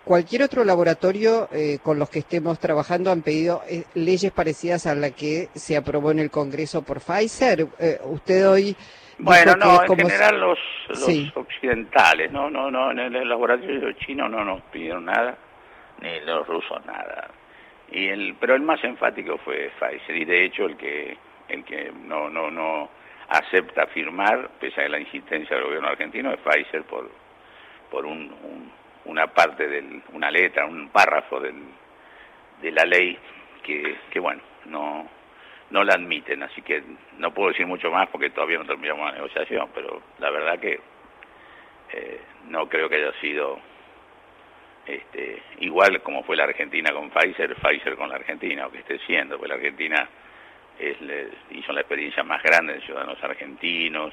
cualquier 0.05 0.43
otro 0.43 0.65
laboratorio 0.65 1.49
eh, 1.53 1.79
con 1.83 1.99
los 1.99 2.09
que 2.09 2.21
estemos 2.21 2.59
trabajando 2.59 3.11
han 3.11 3.23
pedido 3.23 3.63
leyes 3.95 4.33
parecidas 4.33 4.87
a 4.87 4.95
la 4.95 5.11
que 5.11 5.49
se 5.55 5.77
aprobó 5.77 6.11
en 6.11 6.21
el 6.21 6.31
Congreso 6.31 6.83
por 6.83 7.01
Pfizer. 7.01 7.67
usted 8.05 8.49
hoy... 8.49 8.77
Bueno, 9.21 9.57
no, 9.57 9.83
en 9.83 9.97
general 9.97 10.39
los, 10.41 10.59
los 10.91 11.37
occidentales, 11.37 12.31
no, 12.31 12.49
no, 12.49 12.71
no, 12.71 12.93
en 12.93 13.01
el 13.01 13.29
laboratorio 13.29 13.91
chino 13.95 14.29
no 14.29 14.45
nos 14.45 14.63
pidieron 14.71 15.07
nada, 15.07 15.37
ni 16.01 16.21
los 16.21 16.47
rusos 16.47 16.87
nada. 16.87 17.29
Y 17.91 18.07
el, 18.07 18.37
pero 18.39 18.55
el 18.55 18.63
más 18.63 18.83
enfático 18.85 19.37
fue 19.39 19.73
Pfizer, 19.81 20.17
y 20.17 20.25
de 20.25 20.45
hecho 20.45 20.67
el 20.67 20.77
que 20.77 21.17
el 21.49 21.65
que 21.65 21.93
no, 22.05 22.29
no, 22.29 22.51
no 22.51 22.91
acepta 23.29 23.87
firmar, 23.89 24.51
pese 24.61 24.83
a 24.83 24.89
la 24.89 24.99
insistencia 24.99 25.57
del 25.57 25.67
gobierno 25.67 25.89
argentino, 25.89 26.33
es 26.33 26.41
Pfizer 26.41 26.85
por, 26.85 27.11
por 27.91 28.07
un, 28.07 28.73
una 29.05 29.27
parte, 29.29 29.69
del, 29.69 30.03
una 30.13 30.31
letra, 30.31 30.67
un 30.67 30.89
párrafo 30.89 31.41
del, 31.41 31.57
de 32.63 32.73
la 32.73 32.85
ley 32.85 33.19
que, 33.63 34.21
bueno, 34.21 34.41
no, 34.67 35.07
la 35.71 35.95
admiten, 35.95 36.43
así 36.43 36.63
que 36.63 36.83
no 37.19 37.33
puedo 37.33 37.49
decir 37.51 37.67
mucho 37.67 37.91
más 37.91 38.09
porque 38.09 38.31
todavía 38.31 38.59
no 38.59 38.65
terminamos 38.65 39.07
la 39.07 39.17
negociación, 39.17 39.69
pero 39.75 40.03
la 40.19 40.31
verdad 40.31 40.59
que 40.59 40.81
eh, 41.93 42.21
no 42.49 42.69
creo 42.69 42.89
que 42.89 42.97
haya 42.97 43.13
sido 43.21 43.59
este, 44.87 45.43
igual 45.61 46.01
como 46.03 46.23
fue 46.23 46.37
la 46.37 46.45
Argentina 46.45 46.91
con 46.93 47.11
Pfizer, 47.11 47.55
Pfizer 47.57 47.97
con 47.97 48.09
la 48.09 48.17
Argentina, 48.17 48.67
o 48.67 48.71
que 48.71 48.79
esté 48.79 48.99
siendo, 49.01 49.37
porque 49.37 49.49
la 49.49 49.57
Argentina 49.57 50.09
hizo 51.51 51.73
la 51.73 51.81
experiencia 51.81 52.23
más 52.23 52.43
grande 52.43 52.75
de 52.75 52.81
ciudadanos 52.83 53.23
argentinos, 53.23 54.13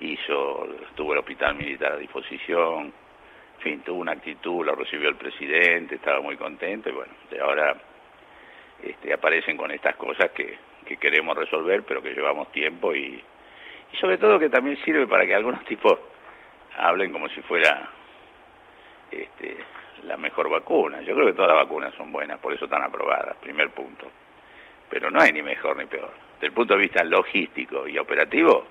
hizo, 0.00 0.68
tuvo 0.94 1.12
el 1.12 1.18
hospital 1.20 1.54
militar 1.54 1.92
a 1.92 1.96
disposición, 1.96 2.92
fin, 3.58 3.80
tuvo 3.80 4.00
una 4.00 4.12
actitud, 4.12 4.64
lo 4.64 4.74
recibió 4.74 5.08
el 5.08 5.16
presidente, 5.16 5.96
estaba 5.96 6.20
muy 6.20 6.36
contento 6.36 6.90
y 6.90 6.92
bueno, 6.92 7.12
de 7.30 7.40
ahora 7.40 7.76
este, 8.82 9.12
aparecen 9.12 9.56
con 9.56 9.70
estas 9.70 9.96
cosas 9.96 10.30
que, 10.32 10.58
que 10.84 10.96
queremos 10.96 11.36
resolver, 11.36 11.82
pero 11.82 12.02
que 12.02 12.14
llevamos 12.14 12.52
tiempo 12.52 12.94
y, 12.94 13.22
Y 13.92 13.96
sobre 13.96 14.18
todo 14.18 14.38
que 14.38 14.50
también 14.50 14.76
sirve 14.84 15.06
para 15.06 15.26
que 15.26 15.34
algunos 15.34 15.64
tipos 15.66 15.98
hablen 16.76 17.12
como 17.12 17.28
si 17.28 17.40
fuera 17.42 17.88
este, 19.10 19.56
la 20.04 20.16
mejor 20.16 20.50
vacuna. 20.50 21.00
Yo 21.02 21.14
creo 21.14 21.26
que 21.26 21.32
todas 21.32 21.52
las 21.54 21.64
vacunas 21.64 21.94
son 21.94 22.12
buenas, 22.12 22.38
por 22.40 22.52
eso 22.52 22.64
están 22.64 22.82
aprobadas, 22.82 23.36
primer 23.36 23.70
punto. 23.70 24.10
Pero 24.94 25.10
no 25.10 25.20
hay 25.20 25.32
ni 25.32 25.42
mejor 25.42 25.76
ni 25.76 25.86
peor. 25.86 26.12
Desde 26.34 26.46
el 26.46 26.52
punto 26.52 26.74
de 26.74 26.82
vista 26.82 27.02
logístico 27.02 27.88
y 27.88 27.98
operativo, 27.98 28.64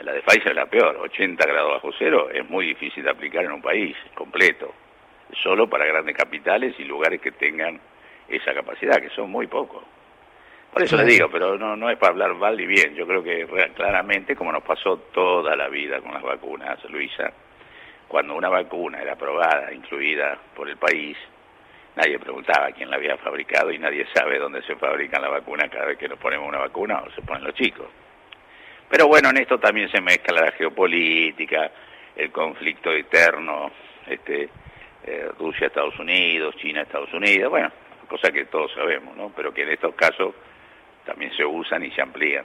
la 0.00 0.10
de 0.10 0.20
Pfizer 0.22 0.48
es 0.48 0.56
la 0.56 0.66
peor, 0.66 0.96
80 0.96 1.46
grados 1.46 1.74
bajo 1.74 1.92
cero, 1.96 2.28
es 2.28 2.50
muy 2.50 2.66
difícil 2.66 3.04
de 3.04 3.10
aplicar 3.10 3.44
en 3.44 3.52
un 3.52 3.62
país 3.62 3.96
completo, 4.16 4.74
solo 5.44 5.70
para 5.70 5.86
grandes 5.86 6.16
capitales 6.16 6.74
y 6.80 6.82
lugares 6.82 7.20
que 7.20 7.30
tengan 7.30 7.78
esa 8.26 8.52
capacidad, 8.52 9.00
que 9.00 9.10
son 9.10 9.30
muy 9.30 9.46
pocos. 9.46 9.84
Por 10.72 10.82
eso 10.82 10.96
le 10.96 11.04
digo, 11.04 11.28
pero 11.30 11.56
no, 11.56 11.76
no 11.76 11.88
es 11.88 11.98
para 11.98 12.10
hablar 12.10 12.34
mal 12.34 12.60
y 12.60 12.66
bien, 12.66 12.96
yo 12.96 13.06
creo 13.06 13.22
que 13.22 13.46
claramente, 13.76 14.34
como 14.34 14.50
nos 14.50 14.64
pasó 14.64 14.96
toda 15.14 15.54
la 15.54 15.68
vida 15.68 16.00
con 16.00 16.14
las 16.14 16.22
vacunas, 16.24 16.82
Luisa, 16.90 17.32
cuando 18.08 18.34
una 18.34 18.48
vacuna 18.48 19.00
era 19.00 19.12
aprobada, 19.12 19.72
incluida 19.72 20.36
por 20.56 20.68
el 20.68 20.78
país, 20.78 21.16
nadie 21.96 22.18
preguntaba 22.18 22.70
quién 22.72 22.90
la 22.90 22.96
había 22.96 23.16
fabricado 23.18 23.70
y 23.70 23.78
nadie 23.78 24.06
sabe 24.14 24.38
dónde 24.38 24.62
se 24.62 24.76
fabrican 24.76 25.22
la 25.22 25.28
vacuna 25.28 25.68
cada 25.68 25.86
vez 25.86 25.98
que 25.98 26.08
nos 26.08 26.18
ponemos 26.18 26.48
una 26.48 26.58
vacuna 26.58 27.02
o 27.06 27.10
se 27.10 27.22
ponen 27.22 27.44
los 27.44 27.54
chicos. 27.54 27.86
Pero 28.88 29.08
bueno, 29.08 29.30
en 29.30 29.38
esto 29.38 29.58
también 29.58 29.90
se 29.90 30.00
mezcla 30.00 30.42
la 30.42 30.52
geopolítica, 30.52 31.70
el 32.16 32.30
conflicto 32.30 32.92
eterno, 32.92 33.70
este, 34.06 34.48
eh, 35.04 35.28
Rusia, 35.38 35.66
Estados 35.66 35.98
Unidos, 35.98 36.54
China, 36.56 36.82
Estados 36.82 37.12
Unidos, 37.12 37.50
bueno, 37.50 37.70
cosa 38.08 38.30
que 38.30 38.44
todos 38.46 38.72
sabemos, 38.72 39.16
¿no? 39.16 39.32
Pero 39.34 39.52
que 39.52 39.62
en 39.62 39.70
estos 39.70 39.94
casos 39.94 40.34
también 41.04 41.32
se 41.36 41.44
usan 41.44 41.84
y 41.84 41.90
se 41.90 42.02
amplían. 42.02 42.44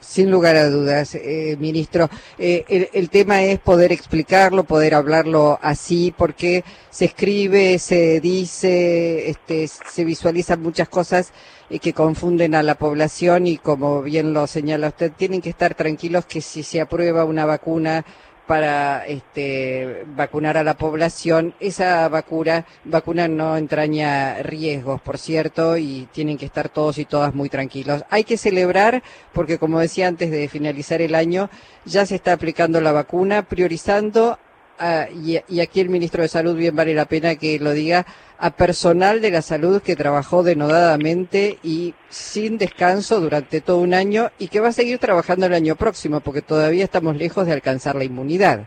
Sin 0.00 0.30
lugar 0.30 0.56
a 0.56 0.68
dudas, 0.68 1.14
eh, 1.14 1.56
ministro. 1.60 2.08
Eh, 2.38 2.88
el, 2.92 3.10
tema 3.10 3.42
es 3.42 3.58
poder 3.58 3.92
explicarlo, 3.92 4.64
poder 4.64 4.94
hablarlo 4.94 5.58
así, 5.62 6.12
porque 6.16 6.64
se 6.90 7.04
escribe, 7.04 7.78
se 7.78 8.20
dice, 8.20 9.28
este, 9.28 9.68
se 9.68 10.04
visualizan 10.04 10.62
muchas 10.62 10.88
cosas 10.88 11.32
eh, 11.68 11.78
que 11.78 11.92
confunden 11.92 12.54
a 12.54 12.62
la 12.62 12.76
población 12.76 13.46
y 13.46 13.58
como 13.58 14.02
bien 14.02 14.32
lo 14.32 14.46
señala 14.46 14.88
usted, 14.88 15.12
tienen 15.12 15.42
que 15.42 15.50
estar 15.50 15.74
tranquilos 15.74 16.24
que 16.24 16.40
si 16.40 16.62
se 16.62 16.80
aprueba 16.80 17.24
una 17.24 17.44
vacuna 17.44 18.04
para 18.50 19.06
este, 19.06 20.04
vacunar 20.16 20.56
a 20.56 20.64
la 20.64 20.74
población. 20.74 21.54
Esa 21.60 22.08
vacuna, 22.08 22.66
vacuna 22.82 23.28
no 23.28 23.56
entraña 23.56 24.42
riesgos, 24.42 25.00
por 25.00 25.18
cierto, 25.18 25.76
y 25.76 26.08
tienen 26.10 26.36
que 26.36 26.46
estar 26.46 26.68
todos 26.68 26.98
y 26.98 27.04
todas 27.04 27.32
muy 27.32 27.48
tranquilos. 27.48 28.02
Hay 28.10 28.24
que 28.24 28.36
celebrar 28.36 29.04
porque, 29.32 29.58
como 29.58 29.78
decía 29.78 30.08
antes 30.08 30.32
de 30.32 30.48
finalizar 30.48 31.00
el 31.00 31.14
año, 31.14 31.48
ya 31.84 32.04
se 32.06 32.16
está 32.16 32.32
aplicando 32.32 32.80
la 32.80 32.90
vacuna, 32.90 33.42
priorizando 33.42 34.40
Ah, 34.82 35.08
y, 35.12 35.60
aquí 35.60 35.80
el 35.82 35.90
ministro 35.90 36.22
de 36.22 36.28
Salud 36.28 36.56
bien 36.56 36.74
vale 36.74 36.94
la 36.94 37.04
pena 37.04 37.36
que 37.36 37.58
lo 37.60 37.72
diga, 37.72 38.06
a 38.38 38.50
personal 38.56 39.20
de 39.20 39.30
la 39.30 39.42
salud 39.42 39.82
que 39.82 39.94
trabajó 39.94 40.42
denodadamente 40.42 41.58
y 41.62 41.92
sin 42.08 42.56
descanso 42.56 43.20
durante 43.20 43.60
todo 43.60 43.76
un 43.76 43.92
año 43.92 44.30
y 44.38 44.48
que 44.48 44.60
va 44.60 44.68
a 44.68 44.72
seguir 44.72 44.98
trabajando 44.98 45.44
el 45.44 45.52
año 45.52 45.76
próximo 45.76 46.20
porque 46.20 46.40
todavía 46.40 46.84
estamos 46.84 47.14
lejos 47.14 47.44
de 47.44 47.52
alcanzar 47.52 47.94
la 47.94 48.04
inmunidad. 48.04 48.60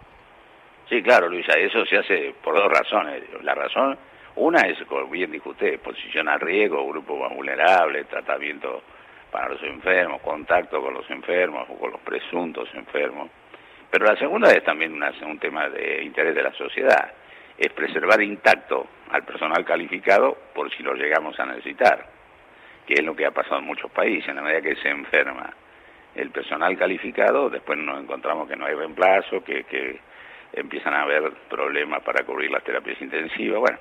Sí, 0.87 1.01
claro, 1.01 1.27
Luisa, 1.29 1.53
eso 1.53 1.83
se 1.87 1.97
hace 1.97 2.35
por 2.43 2.53
dos 2.53 2.71
razones. 2.71 3.23
La 3.41 3.55
razón, 3.55 3.97
una 4.35 4.67
es, 4.67 4.77
como 4.87 5.07
bien 5.07 5.31
dijo 5.31 5.49
usted, 5.49 5.79
posición 5.79 6.29
a 6.29 6.37
riesgo, 6.37 6.87
grupo 6.89 7.17
más 7.17 7.35
vulnerable, 7.35 8.03
tratamiento 8.03 8.83
para 9.31 9.49
los 9.49 9.63
enfermos, 9.63 10.21
contacto 10.21 10.79
con 10.79 10.93
los 10.93 11.09
enfermos 11.09 11.67
o 11.71 11.73
con 11.79 11.89
los 11.89 12.01
presuntos 12.01 12.69
enfermos 12.75 13.31
pero 13.93 14.07
la 14.07 14.17
segunda 14.17 14.49
es 14.49 14.63
también 14.63 14.99
un 15.23 15.37
tema 15.37 15.69
de 15.69 16.01
interés 16.01 16.33
de 16.33 16.41
la 16.41 16.51
sociedad, 16.53 17.13
es 17.55 17.71
preservar 17.73 18.19
intacto 18.23 18.87
al 19.11 19.23
personal 19.23 19.63
calificado 19.63 20.35
por 20.51 20.75
si 20.75 20.81
lo 20.81 20.95
llegamos 20.95 21.39
a 21.39 21.45
necesitar, 21.45 22.03
que 22.87 22.95
es 22.95 23.03
lo 23.03 23.15
que 23.15 23.27
ha 23.27 23.29
pasado 23.29 23.59
en 23.59 23.65
muchos 23.65 23.91
países, 23.91 24.29
en 24.29 24.37
la 24.37 24.41
medida 24.41 24.63
que 24.63 24.77
se 24.77 24.89
enferma 24.89 25.53
el 26.15 26.31
personal 26.31 26.75
calificado, 26.75 27.51
después 27.51 27.77
nos 27.77 28.01
encontramos 28.01 28.49
que 28.49 28.55
no 28.55 28.65
hay 28.65 28.73
reemplazo, 28.73 29.43
que, 29.43 29.99
empiezan 30.53 30.95
a 30.95 31.03
haber 31.03 31.31
problemas 31.47 32.01
para 32.01 32.25
cubrir 32.25 32.49
las 32.49 32.63
terapias 32.63 32.99
intensivas. 32.99 33.59
Bueno, 33.59 33.77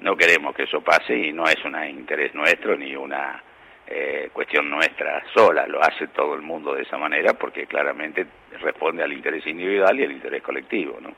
no 0.00 0.16
queremos 0.16 0.54
que 0.54 0.62
eso 0.62 0.80
pase 0.80 1.14
y 1.14 1.30
no 1.34 1.44
es 1.44 1.62
un 1.62 1.76
interés 1.84 2.34
nuestro 2.34 2.74
ni 2.74 2.96
una 2.96 3.42
eh, 3.86 4.30
cuestión 4.32 4.70
nuestra 4.70 5.22
sola, 5.34 5.66
lo 5.66 5.82
hace 5.82 6.08
todo 6.08 6.34
el 6.34 6.42
mundo 6.42 6.74
de 6.74 6.82
esa 6.82 6.96
manera 6.96 7.34
porque 7.34 7.66
claramente 7.66 8.26
responde 8.60 9.02
al 9.02 9.12
interés 9.12 9.46
individual 9.46 9.98
y 9.98 10.04
al 10.04 10.12
interés 10.12 10.42
colectivo, 10.42 10.98
¿no? 11.00 11.10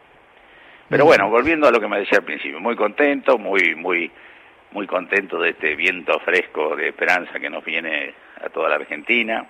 Pero 0.88 1.06
bueno, 1.06 1.30
volviendo 1.30 1.66
a 1.66 1.70
lo 1.70 1.80
que 1.80 1.88
me 1.88 1.98
decía 1.98 2.18
al 2.18 2.24
principio, 2.24 2.60
muy 2.60 2.76
contento, 2.76 3.38
muy, 3.38 3.74
muy, 3.74 4.10
muy 4.72 4.86
contento 4.86 5.38
de 5.38 5.50
este 5.50 5.74
viento 5.76 6.18
fresco 6.20 6.76
de 6.76 6.88
esperanza 6.88 7.40
que 7.40 7.48
nos 7.48 7.64
viene 7.64 8.12
a 8.44 8.48
toda 8.50 8.68
la 8.68 8.76
Argentina, 8.76 9.46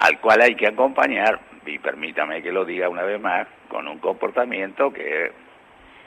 al 0.00 0.20
cual 0.20 0.40
hay 0.40 0.54
que 0.54 0.66
acompañar, 0.66 1.40
y 1.64 1.78
permítame 1.78 2.42
que 2.42 2.50
lo 2.50 2.64
diga 2.64 2.88
una 2.88 3.02
vez 3.02 3.20
más, 3.20 3.46
con 3.68 3.86
un 3.86 3.98
comportamiento 3.98 4.92
que, 4.92 5.30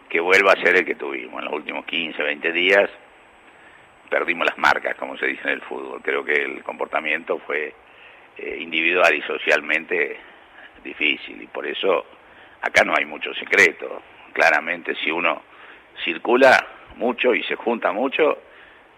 que 0.09 0.19
vuelva 0.19 0.53
a 0.53 0.61
ser 0.61 0.75
el 0.75 0.85
que 0.85 0.95
tuvimos 0.95 1.39
en 1.39 1.45
los 1.45 1.53
últimos 1.53 1.85
15, 1.85 2.21
20 2.21 2.51
días, 2.51 2.89
perdimos 4.12 4.46
las 4.46 4.58
marcas, 4.58 4.98
como 4.98 5.18
se 5.18 5.25
dice 5.25 5.44
en 5.44 5.53
el 5.53 5.62
fútbol. 5.62 6.01
Creo 6.03 6.24
que 6.25 6.34
el 6.34 6.63
comportamiento 6.63 7.39
fue 7.39 7.74
eh, 8.38 8.58
individual 8.60 9.15
y 9.15 9.22
socialmente 9.22 10.18
difícil 10.84 11.41
y 11.41 11.48
por 11.48 11.65
eso 11.65 12.06
acá 12.62 12.84
no 12.84 12.94
hay 12.94 13.06
mucho 13.06 13.34
secreto. 13.34 14.01
Claramente 14.34 14.96
si 14.96 15.10
uno 15.10 15.41
circula 16.03 16.60
mucho 16.98 17.34
y 17.34 17.41
se 17.44 17.56
junta 17.56 17.94
mucho, 17.94 18.38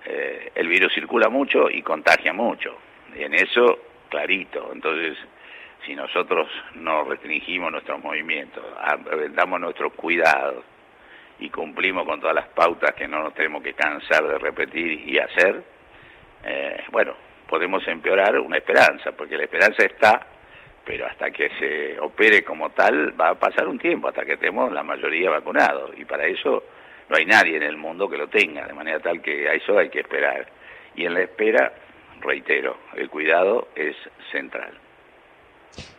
eh, 0.04 0.52
el 0.56 0.68
virus 0.68 0.92
circula 0.94 1.30
mucho 1.30 1.70
y 1.70 1.84
contagia 1.84 2.34
mucho. 2.34 2.76
Y 3.16 3.22
en 3.22 3.36
eso, 3.36 3.80
clarito. 4.10 4.72
Entonces, 4.74 5.16
si 5.86 5.94
nosotros 5.94 6.50
no 6.74 7.04
restringimos 7.04 7.72
nuestros 7.72 8.02
movimientos, 8.04 8.64
damos 9.36 9.60
nuestros 9.60 9.94
cuidados, 9.94 10.66
y 11.44 11.50
cumplimos 11.50 12.08
con 12.08 12.22
todas 12.22 12.36
las 12.36 12.48
pautas 12.50 12.96
que 12.96 13.06
no 13.06 13.22
nos 13.22 13.34
tenemos 13.34 13.62
que 13.62 13.74
cansar 13.74 14.26
de 14.26 14.38
repetir 14.38 15.10
y 15.10 15.20
hacer, 15.20 15.62
eh, 16.46 16.84
bueno, 16.90 17.14
podemos 17.50 17.86
empeorar 17.86 18.40
una 18.40 18.58
esperanza, 18.58 19.12
porque 19.12 19.36
la 19.36 19.44
esperanza 19.44 19.84
está, 19.84 20.26
pero 20.86 21.06
hasta 21.06 21.32
que 21.32 21.50
se 21.60 22.00
opere 22.00 22.46
como 22.46 22.70
tal 22.70 23.20
va 23.20 23.32
a 23.32 23.36
pasar 23.36 23.68
un 23.68 23.78
tiempo, 23.78 24.08
hasta 24.08 24.24
que 24.24 24.34
estemos 24.34 24.72
la 24.72 24.84
mayoría 24.84 25.32
vacunados, 25.32 25.92
y 25.98 26.06
para 26.06 26.26
eso 26.28 26.64
no 27.10 27.18
hay 27.18 27.26
nadie 27.26 27.58
en 27.58 27.64
el 27.64 27.76
mundo 27.76 28.10
que 28.10 28.18
lo 28.18 28.30
tenga, 28.30 28.66
de 28.66 28.74
manera 28.74 29.02
tal 29.02 29.22
que 29.22 29.50
a 29.50 29.54
eso 29.54 29.78
hay 29.78 29.90
que 29.90 30.00
esperar. 30.00 30.48
Y 30.96 31.06
en 31.06 31.14
la 31.14 31.24
espera, 31.24 31.74
reitero, 32.22 32.78
el 32.96 33.10
cuidado 33.10 33.68
es 33.76 33.98
central. 34.32 34.72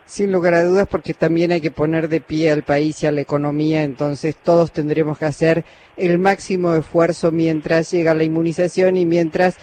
Sin 0.05 0.31
lugar 0.31 0.53
a 0.53 0.63
dudas, 0.63 0.87
porque 0.89 1.13
también 1.13 1.51
hay 1.51 1.61
que 1.61 1.71
poner 1.71 2.09
de 2.09 2.21
pie 2.21 2.51
al 2.51 2.63
país 2.63 3.01
y 3.01 3.07
a 3.07 3.11
la 3.11 3.21
economía, 3.21 3.83
entonces 3.83 4.35
todos 4.35 4.71
tendremos 4.71 5.17
que 5.17 5.25
hacer 5.25 5.65
el 5.97 6.19
máximo 6.19 6.75
esfuerzo 6.75 7.31
mientras 7.31 7.91
llega 7.91 8.13
la 8.13 8.23
inmunización 8.23 8.97
y 8.97 9.05
mientras 9.05 9.57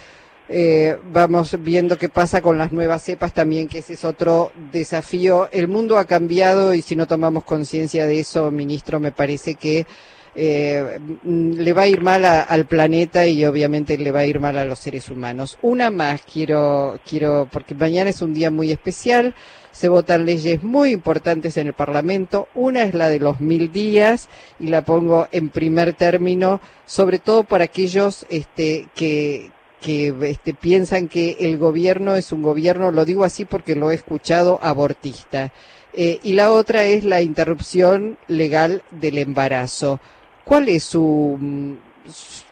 eh, 0.49 0.97
vamos 1.11 1.55
viendo 1.63 1.97
qué 1.97 2.09
pasa 2.09 2.41
con 2.41 2.57
las 2.57 2.71
nuevas 2.71 3.01
cepas 3.03 3.33
también, 3.33 3.67
que 3.67 3.79
ese 3.79 3.93
es 3.93 4.03
otro 4.03 4.51
desafío. 4.71 5.47
El 5.51 5.67
mundo 5.67 5.97
ha 5.97 6.05
cambiado 6.05 6.73
y 6.73 6.81
si 6.81 6.95
no 6.95 7.07
tomamos 7.07 7.45
conciencia 7.45 8.05
de 8.05 8.19
eso, 8.19 8.51
ministro, 8.51 8.99
me 8.99 9.11
parece 9.11 9.55
que 9.55 9.87
eh, 10.35 10.99
le 11.23 11.73
va 11.73 11.83
a 11.83 11.87
ir 11.87 12.01
mal 12.01 12.25
al 12.25 12.65
planeta 12.65 13.25
y 13.27 13.45
obviamente 13.45 13.97
le 13.97 14.11
va 14.11 14.19
a 14.19 14.25
ir 14.25 14.39
mal 14.39 14.57
a 14.57 14.65
los 14.65 14.79
seres 14.79 15.09
humanos. 15.09 15.57
Una 15.61 15.89
más 15.89 16.21
quiero, 16.21 16.99
quiero, 17.07 17.47
porque 17.51 17.73
mañana 17.75 18.09
es 18.09 18.21
un 18.21 18.33
día 18.33 18.51
muy 18.51 18.71
especial 18.71 19.33
se 19.73 19.89
votan 19.89 20.25
leyes 20.25 20.63
muy 20.63 20.91
importantes 20.91 21.57
en 21.57 21.67
el 21.67 21.73
Parlamento. 21.73 22.47
Una 22.53 22.83
es 22.83 22.93
la 22.93 23.09
de 23.09 23.19
los 23.19 23.41
mil 23.41 23.71
días 23.73 24.29
y 24.59 24.67
la 24.67 24.83
pongo 24.85 25.27
en 25.31 25.49
primer 25.49 25.93
término, 25.93 26.61
sobre 26.85 27.17
todo 27.19 27.43
para 27.43 27.65
aquellos 27.65 28.25
este, 28.29 28.87
que, 28.95 29.49
que 29.81 30.13
este, 30.29 30.53
piensan 30.53 31.07
que 31.09 31.37
el 31.39 31.57
gobierno 31.57 32.15
es 32.15 32.31
un 32.31 32.43
gobierno, 32.43 32.91
lo 32.91 33.03
digo 33.03 33.23
así 33.23 33.45
porque 33.45 33.75
lo 33.75 33.89
he 33.91 33.95
escuchado, 33.95 34.59
abortista. 34.61 35.51
Eh, 35.95 36.19
y 36.21 36.33
la 36.33 36.51
otra 36.51 36.85
es 36.85 37.03
la 37.03 37.21
interrupción 37.21 38.17
legal 38.27 38.83
del 38.91 39.17
embarazo. 39.17 39.99
¿Cuál 40.45 40.69
es 40.69 40.83
su, 40.83 41.35
mm, 41.39 41.73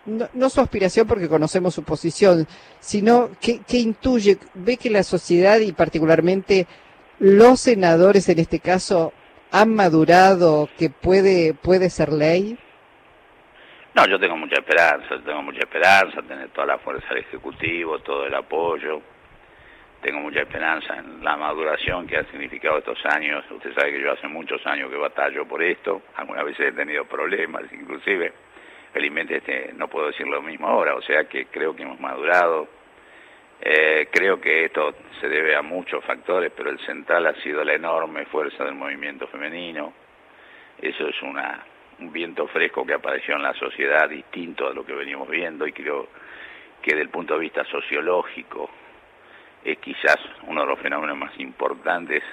no, 0.07 0.27
no, 0.33 0.49
su 0.49 0.59
aspiración 0.61 1.05
porque 1.07 1.29
conocemos 1.29 1.75
su 1.75 1.83
posición, 1.83 2.47
sino 2.79 3.29
que, 3.39 3.59
que 3.59 3.77
intuye, 3.77 4.39
ve 4.55 4.77
que 4.77 4.89
la 4.89 5.03
sociedad 5.03 5.59
y 5.59 5.71
particularmente 5.71 6.65
los 7.21 7.59
senadores 7.59 8.27
en 8.29 8.39
este 8.39 8.59
caso 8.59 9.13
han 9.51 9.75
madurado 9.75 10.67
que 10.75 10.89
puede 10.89 11.53
puede 11.53 11.91
ser 11.91 12.09
ley? 12.11 12.57
No, 13.93 14.07
yo 14.07 14.19
tengo 14.19 14.35
mucha 14.37 14.55
esperanza, 14.55 15.19
tengo 15.23 15.43
mucha 15.43 15.59
esperanza, 15.59 16.23
tener 16.23 16.49
toda 16.49 16.65
la 16.65 16.79
fuerza 16.79 17.07
del 17.09 17.19
Ejecutivo, 17.19 17.99
todo 17.99 18.25
el 18.25 18.33
apoyo. 18.33 19.01
tengo 20.01 20.19
mucha 20.19 20.41
esperanza 20.41 20.97
en 20.97 21.23
la 21.23 21.37
maduración 21.37 22.07
que 22.07 22.17
ha 22.17 22.23
significado 22.31 22.79
estos 22.79 22.97
años. 23.05 23.45
Usted 23.51 23.71
sabe 23.75 23.91
que 23.91 24.01
yo 24.01 24.13
hace 24.13 24.27
muchos 24.27 24.65
años 24.65 24.89
que 24.89 24.97
batallo 24.97 25.47
por 25.47 25.61
esto, 25.61 26.01
algunas 26.15 26.43
veces 26.43 26.69
he 26.69 26.71
tenido 26.71 27.05
problemas, 27.05 27.71
inclusive, 27.71 28.33
felizmente 28.93 29.37
este, 29.37 29.73
no 29.73 29.87
puedo 29.87 30.07
decir 30.07 30.25
lo 30.25 30.41
mismo 30.41 30.67
ahora, 30.67 30.95
o 30.95 31.01
sea 31.03 31.25
que 31.25 31.45
creo 31.45 31.75
que 31.75 31.83
hemos 31.83 31.99
madurado. 31.99 32.80
Eh, 33.63 34.07
creo 34.11 34.41
que 34.41 34.65
esto 34.65 34.95
se 35.19 35.29
debe 35.29 35.55
a 35.55 35.61
muchos 35.61 36.03
factores, 36.03 36.51
pero 36.55 36.71
el 36.71 36.79
central 36.79 37.27
ha 37.27 37.35
sido 37.35 37.63
la 37.63 37.75
enorme 37.75 38.25
fuerza 38.25 38.63
del 38.63 38.73
movimiento 38.73 39.27
femenino. 39.27 39.93
Eso 40.81 41.07
es 41.07 41.21
un 41.21 42.11
viento 42.11 42.47
fresco 42.47 42.83
que 42.85 42.95
apareció 42.95 43.35
en 43.35 43.43
la 43.43 43.53
sociedad 43.53 44.09
distinto 44.09 44.67
a 44.67 44.73
lo 44.73 44.83
que 44.83 44.93
veníamos 44.93 45.29
viendo 45.29 45.67
y 45.67 45.73
creo 45.73 46.07
que 46.81 46.91
desde 46.91 47.03
el 47.03 47.09
punto 47.09 47.35
de 47.35 47.41
vista 47.41 47.63
sociológico, 47.65 48.67
es 49.63 49.77
quizás 49.77 50.17
uno 50.47 50.61
de 50.61 50.67
los 50.67 50.79
fenómenos 50.79 51.15
más 51.15 51.39
importantes 51.39 52.23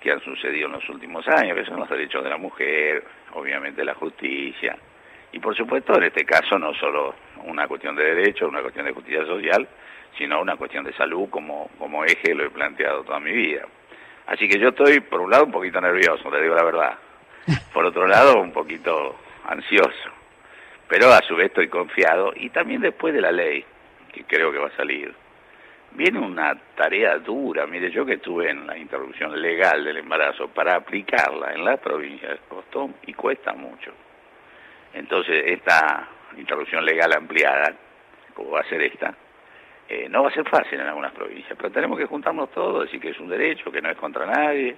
que 0.00 0.10
han 0.10 0.20
sucedido 0.20 0.66
en 0.66 0.72
los 0.72 0.88
últimos 0.88 1.26
años, 1.28 1.56
que 1.56 1.64
son 1.64 1.78
los 1.78 1.88
derechos 1.88 2.24
de 2.24 2.30
la 2.30 2.36
mujer, 2.36 3.04
obviamente 3.34 3.84
la 3.84 3.94
justicia, 3.94 4.76
y 5.30 5.38
por 5.38 5.56
supuesto 5.56 5.96
en 5.96 6.02
este 6.04 6.24
caso 6.24 6.58
no 6.58 6.74
solo 6.74 7.14
una 7.44 7.68
cuestión 7.68 7.94
de 7.94 8.14
derechos, 8.14 8.48
una 8.48 8.60
cuestión 8.60 8.86
de 8.86 8.92
justicia 8.92 9.24
social, 9.24 9.68
sino 10.16 10.40
una 10.40 10.56
cuestión 10.56 10.84
de 10.84 10.92
salud 10.94 11.28
como, 11.30 11.70
como 11.78 12.04
eje, 12.04 12.34
lo 12.34 12.44
he 12.44 12.50
planteado 12.50 13.02
toda 13.04 13.20
mi 13.20 13.32
vida. 13.32 13.66
Así 14.26 14.48
que 14.48 14.58
yo 14.58 14.68
estoy, 14.68 15.00
por 15.00 15.20
un 15.20 15.30
lado, 15.30 15.44
un 15.44 15.52
poquito 15.52 15.80
nervioso, 15.80 16.30
le 16.30 16.42
digo 16.42 16.54
la 16.54 16.64
verdad. 16.64 16.98
Por 17.72 17.84
otro 17.84 18.06
lado, 18.06 18.40
un 18.40 18.52
poquito 18.52 19.16
ansioso. 19.46 20.10
Pero 20.88 21.12
a 21.12 21.20
su 21.22 21.34
vez 21.34 21.46
estoy 21.46 21.68
confiado 21.68 22.32
y 22.36 22.50
también 22.50 22.80
después 22.80 23.12
de 23.14 23.20
la 23.20 23.32
ley, 23.32 23.64
que 24.12 24.24
creo 24.24 24.52
que 24.52 24.58
va 24.58 24.68
a 24.68 24.76
salir, 24.76 25.12
viene 25.92 26.18
una 26.18 26.54
tarea 26.76 27.18
dura. 27.18 27.66
Mire, 27.66 27.90
yo 27.90 28.04
que 28.04 28.14
estuve 28.14 28.50
en 28.50 28.66
la 28.66 28.76
interrupción 28.76 29.40
legal 29.40 29.84
del 29.84 29.98
embarazo, 29.98 30.48
para 30.48 30.76
aplicarla 30.76 31.52
en 31.52 31.64
la 31.64 31.76
provincia 31.78 32.36
costó 32.48 32.90
y 33.06 33.14
cuesta 33.14 33.52
mucho. 33.54 33.92
Entonces, 34.94 35.44
esta 35.46 36.08
interrupción 36.36 36.84
legal 36.84 37.12
ampliada, 37.12 37.74
como 38.34 38.50
va 38.50 38.60
a 38.60 38.68
ser 38.68 38.82
esta, 38.82 39.14
eh, 39.88 40.08
no 40.08 40.22
va 40.22 40.28
a 40.28 40.32
ser 40.32 40.48
fácil 40.48 40.80
en 40.80 40.86
algunas 40.86 41.12
provincias, 41.12 41.56
pero 41.56 41.70
tenemos 41.70 41.98
que 41.98 42.06
juntarnos 42.06 42.50
todos, 42.50 42.84
decir 42.84 43.00
que 43.00 43.10
es 43.10 43.20
un 43.20 43.28
derecho, 43.28 43.70
que 43.70 43.82
no 43.82 43.90
es 43.90 43.96
contra 43.96 44.26
nadie. 44.26 44.76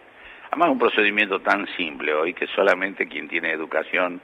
Además, 0.48 0.70
un 0.70 0.78
procedimiento 0.78 1.40
tan 1.40 1.66
simple 1.76 2.14
hoy 2.14 2.34
que 2.34 2.46
solamente 2.48 3.08
quien 3.08 3.28
tiene 3.28 3.52
educación 3.52 4.20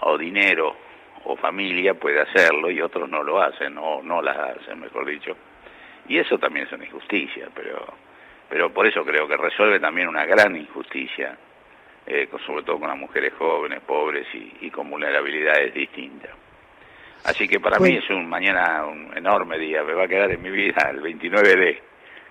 o 0.00 0.16
dinero 0.16 0.76
o 1.24 1.36
familia 1.36 1.94
puede 1.94 2.20
hacerlo 2.20 2.70
y 2.70 2.80
otros 2.80 3.08
no 3.08 3.22
lo 3.22 3.40
hacen 3.40 3.76
o 3.78 4.02
no 4.02 4.22
las 4.22 4.36
hacen, 4.36 4.80
mejor 4.80 5.06
dicho. 5.06 5.36
Y 6.08 6.18
eso 6.18 6.38
también 6.38 6.66
es 6.66 6.72
una 6.72 6.84
injusticia, 6.84 7.48
pero, 7.54 7.84
pero 8.48 8.72
por 8.72 8.86
eso 8.86 9.04
creo 9.04 9.28
que 9.28 9.36
resuelve 9.36 9.78
también 9.78 10.08
una 10.08 10.24
gran 10.24 10.56
injusticia, 10.56 11.36
eh, 12.06 12.28
sobre 12.46 12.62
todo 12.62 12.78
con 12.78 12.88
las 12.88 12.96
mujeres 12.96 13.34
jóvenes, 13.34 13.80
pobres 13.80 14.26
y, 14.32 14.70
con 14.70 14.88
vulnerabilidades 14.88 15.74
distintas. 15.74 16.30
Así 17.24 17.48
que 17.48 17.60
para 17.60 17.78
mí 17.78 17.96
es 17.96 18.08
un 18.10 18.28
mañana 18.28 18.86
un 18.86 19.16
enorme 19.16 19.58
día, 19.58 19.82
me 19.82 19.92
va 19.92 20.04
a 20.04 20.08
quedar 20.08 20.30
en 20.30 20.42
mi 20.42 20.50
vida 20.50 20.88
el 20.90 21.00
29 21.00 21.56
de 21.56 21.82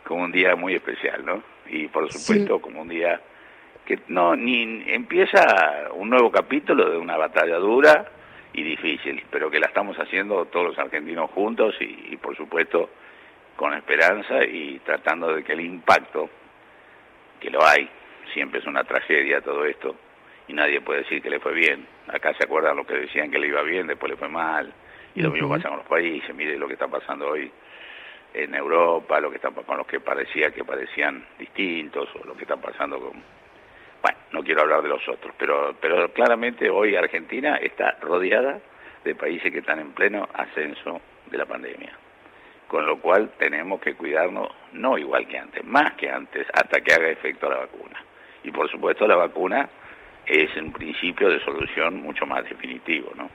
como 0.04 0.24
un 0.24 0.32
día 0.32 0.56
muy 0.56 0.74
especial, 0.76 1.26
¿no? 1.26 1.44
Y 1.68 1.88
por 1.88 2.12
supuesto 2.12 2.60
como 2.60 2.82
un 2.82 2.88
día 2.88 3.20
que 3.86 4.00
no 4.08 4.36
ni 4.36 4.84
empieza 4.88 5.90
un 5.94 6.10
nuevo 6.10 6.32
capítulo 6.32 6.90
de 6.90 6.98
una 6.98 7.18
batalla 7.18 7.58
dura 7.58 8.06
y 8.54 8.64
difícil, 8.64 9.24
pero 9.30 9.52
que 9.52 9.60
la 9.60 9.68
estamos 9.68 9.98
haciendo 9.98 10.46
todos 10.46 10.68
los 10.68 10.80
argentinos 10.80 11.30
juntos 11.32 11.76
y 11.80 12.16
por 12.18 12.36
supuesto 12.36 12.90
con 13.58 13.74
esperanza 13.74 14.46
y 14.46 14.80
tratando 14.86 15.34
de 15.34 15.44
que 15.44 15.54
el 15.54 15.62
impacto, 15.62 16.30
que 17.42 17.50
lo 17.50 17.66
hay, 17.66 17.90
siempre 18.34 18.60
es 18.60 18.68
una 18.68 18.84
tragedia 18.84 19.42
todo 19.42 19.66
esto, 19.66 19.96
y 20.48 20.54
nadie 20.54 20.80
puede 20.80 21.02
decir 21.02 21.22
que 21.22 21.30
le 21.30 21.40
fue 21.40 21.54
bien. 21.54 21.86
Acá 22.08 22.34
se 22.34 22.46
acuerdan 22.46 22.78
lo 22.78 22.86
que 22.86 22.96
decían 22.96 23.30
que 23.30 23.40
le 23.40 23.48
iba 23.48 23.62
bien, 23.64 23.88
después 23.88 24.12
le 24.12 24.18
fue 24.18 24.30
mal, 24.30 24.74
y 25.16 25.22
lo 25.22 25.32
mismo 25.32 25.50
pasa 25.50 25.70
con 25.70 25.80
los 25.80 25.88
países, 25.88 26.34
mire 26.36 26.58
lo 26.58 26.68
que 26.68 26.74
está 26.74 26.88
pasando 26.88 27.30
hoy 27.30 27.52
en 28.34 28.54
Europa, 28.54 29.20
lo 29.20 29.30
que 29.30 29.38
está 29.38 29.50
con 29.50 29.78
los 29.78 29.88
que 29.88 30.00
parecía 30.00 30.52
que 30.52 30.64
parecían 30.64 31.26
distintos, 31.40 32.08
o 32.16 32.26
lo 32.26 32.36
que 32.36 32.44
está 32.44 32.56
pasando 32.58 33.00
con... 33.00 33.14
Bueno, 34.02 34.18
no 34.32 34.44
quiero 34.44 34.62
hablar 34.62 34.84
de 34.84 34.90
los 34.90 35.08
otros, 35.10 35.34
pero, 35.38 35.76
pero 35.82 36.14
claramente 36.14 36.70
hoy 36.70 36.96
Argentina 36.96 37.56
está 37.56 37.98
rodeada 38.00 38.60
de 39.04 39.16
países 39.16 39.52
que 39.52 39.60
están 39.60 39.80
en 39.80 39.92
pleno 39.94 40.28
ascenso 40.34 41.02
de 41.32 41.38
la 41.38 41.46
pandemia. 41.46 41.94
Con 42.68 42.86
lo 42.86 43.00
cual 43.00 43.32
tenemos 43.40 43.82
que 43.82 43.96
cuidarnos 43.96 44.50
no 44.74 44.98
igual 44.98 45.28
que 45.28 45.40
antes, 45.40 45.64
más 45.66 45.94
que 45.94 46.12
antes, 46.12 46.46
hasta 46.54 46.82
que 46.82 46.94
haga 46.94 47.10
efecto 47.10 47.50
la 47.50 47.58
vacuna. 47.58 48.04
Y 48.44 48.52
por 48.52 48.70
supuesto 48.70 49.08
la 49.08 49.16
vacuna 49.16 49.68
es 50.28 50.50
un 50.58 50.72
principio 50.72 51.30
de 51.30 51.44
solución 51.44 52.02
mucho 52.02 52.26
más 52.26 52.44
definitivo, 52.44 53.12
¿no? 53.16 53.30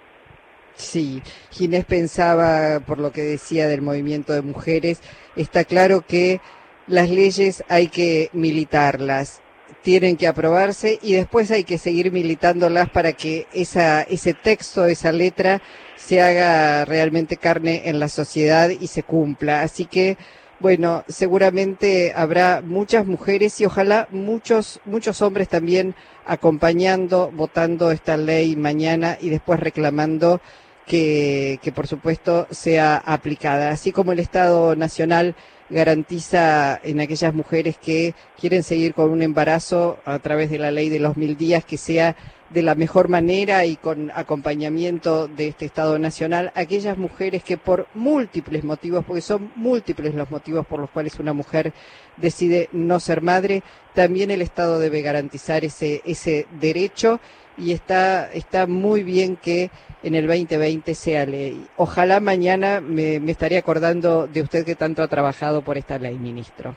Sí, 0.75 1.23
Ginés 1.51 1.85
pensaba, 1.85 2.81
por 2.81 2.99
lo 2.99 3.13
que 3.13 3.23
decía 3.23 3.69
del 3.69 3.83
movimiento 3.83 4.33
de 4.33 4.43
mujeres, 4.43 5.03
está 5.37 5.65
claro 5.65 6.03
que 6.07 6.41
las 6.87 7.11
leyes 7.11 7.63
hay 7.69 7.89
que 7.89 8.31
militarlas, 8.33 9.43
tienen 9.83 10.17
que 10.17 10.27
aprobarse 10.27 10.99
y 11.03 11.15
después 11.15 11.51
hay 11.51 11.65
que 11.65 11.79
seguir 11.79 12.13
militándolas 12.13 12.89
para 12.91 13.13
que 13.13 13.47
esa, 13.53 14.03
ese 14.03 14.35
texto, 14.35 14.87
esa 14.87 15.13
letra, 15.13 15.61
se 15.97 16.21
haga 16.21 16.85
realmente 16.85 17.37
carne 17.37 17.83
en 17.89 18.01
la 18.01 18.09
sociedad 18.09 18.71
y 18.71 18.87
se 18.87 19.03
cumpla. 19.03 19.63
Así 19.63 19.85
que, 19.87 20.17
bueno, 20.63 21.05
seguramente 21.09 22.13
habrá 22.15 22.63
muchas 22.65 23.05
mujeres 23.05 23.61
y 23.61 23.67
ojalá 23.67 24.07
muchos, 24.13 24.81
muchos 24.85 25.21
hombres 25.21 25.49
también 25.49 25.95
acompañando, 26.25 27.33
votando 27.33 27.91
esta 27.91 28.17
ley 28.17 28.55
mañana 28.55 29.19
y 29.21 29.29
después 29.29 29.59
reclamando 29.59 30.41
que, 30.87 31.59
que 31.63 31.73
por 31.73 31.89
supuesto 31.89 32.47
sea 32.51 32.97
aplicada. 32.97 33.71
Así 33.71 33.91
como 33.91 34.13
el 34.13 34.21
Estado 34.21 34.77
Nacional 34.77 35.35
garantiza 35.73 36.79
en 36.85 37.01
aquellas 37.01 37.35
mujeres 37.35 37.77
que 37.79 38.15
quieren 38.39 38.63
seguir 38.63 38.95
con 38.95 39.11
un 39.11 39.23
embarazo 39.23 39.99
a 40.05 40.19
través 40.19 40.51
de 40.51 40.59
la 40.59 40.71
ley 40.71 40.89
de 40.89 41.01
los 41.01 41.17
mil 41.17 41.37
días 41.37 41.65
que 41.65 41.79
sea 41.79 42.15
de 42.51 42.63
la 42.63 42.75
mejor 42.75 43.09
manera 43.09 43.65
y 43.65 43.77
con 43.77 44.11
acompañamiento 44.15 45.27
de 45.27 45.49
este 45.49 45.65
Estado 45.65 45.99
Nacional, 45.99 46.53
aquellas 46.55 46.99
mujeres 46.99 47.43
que 47.43 47.57
por 47.57 47.87
múltiples 47.95 48.63
motivos, 48.63 49.05
porque 49.07 49.23
son 49.23 49.51
múltiples 49.57 50.15
los 50.15 50.31
motivos 50.31 50.67
por 50.67 50.79
los 50.79 50.91
cuales 50.91 51.19
una 51.19 51.33
mujer 51.33 51.73
decide 52.19 52.69
no 52.73 53.01
ser 53.01 53.23
madre, 53.23 53.63
también 53.95 54.31
el 54.31 54.43
Estado 54.43 54.79
debe 54.79 55.01
garantizar 55.01 55.65
ese, 55.65 56.03
ese 56.05 56.47
derecho 56.61 57.21
y 57.57 57.73
está, 57.73 58.33
está 58.33 58.67
muy 58.67 59.03
bien 59.03 59.37
que 59.37 59.71
en 60.03 60.15
el 60.15 60.27
2020 60.27 60.95
sea 60.95 61.27
ley. 61.27 61.67
Ojalá 61.77 62.21
mañana 62.21 62.81
me, 62.81 63.21
me 63.21 63.33
estaré 63.33 63.59
acordando 63.59 64.27
de 64.27 64.43
usted 64.43 64.65
que 64.65 64.75
tanto 64.75 65.03
ha 65.03 65.09
trabajado 65.09 65.63
por 65.63 65.79
esta 65.79 65.99
ley, 65.99 66.17
ministro. 66.19 66.75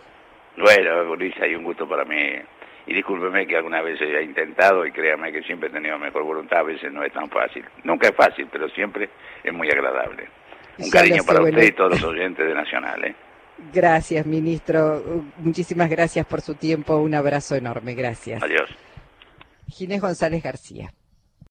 Bueno, 0.58 1.16
Luisa, 1.16 1.44
hay 1.44 1.56
un 1.56 1.64
gusto 1.64 1.88
para 1.88 2.06
mí. 2.06 2.16
Y 2.88 2.94
discúlpeme 2.94 3.48
que 3.48 3.58
alguna 3.58 3.82
vez 3.82 4.00
haya 4.00 4.22
intentado 4.22 4.86
y 4.86 4.92
créame 4.92 5.32
que 5.32 5.42
siempre 5.42 5.70
he 5.70 5.72
tenido 5.72 5.98
mejor 5.98 6.24
voluntad, 6.24 6.60
a 6.60 6.64
veces 6.64 6.92
no 6.94 7.04
es 7.04 7.12
tan 7.12 7.28
fácil. 7.30 7.66
Nunca 7.84 8.10
es 8.10 8.16
fácil, 8.16 8.48
pero 8.52 8.70
siempre 8.70 9.10
es 9.44 9.54
muy 9.54 9.68
agradable. 9.70 10.28
Un 10.78 10.92
cariño 10.92 11.24
para 11.26 11.42
usted 11.42 11.64
y 11.64 11.72
todos 11.72 12.00
los 12.00 12.04
oyentes 12.04 12.46
de 12.46 12.54
Nacional. 12.54 13.04
¿eh? 13.06 13.16
Gracias, 13.74 14.26
ministro. 14.26 15.02
Muchísimas 15.38 15.90
gracias 15.90 16.26
por 16.28 16.42
su 16.42 16.56
tiempo. 16.56 16.98
Un 16.98 17.16
abrazo 17.16 17.56
enorme. 17.56 17.96
Gracias. 17.96 18.44
Adiós. 18.44 18.70
Ginés 19.68 20.02
González 20.02 20.44
García. 20.44 20.94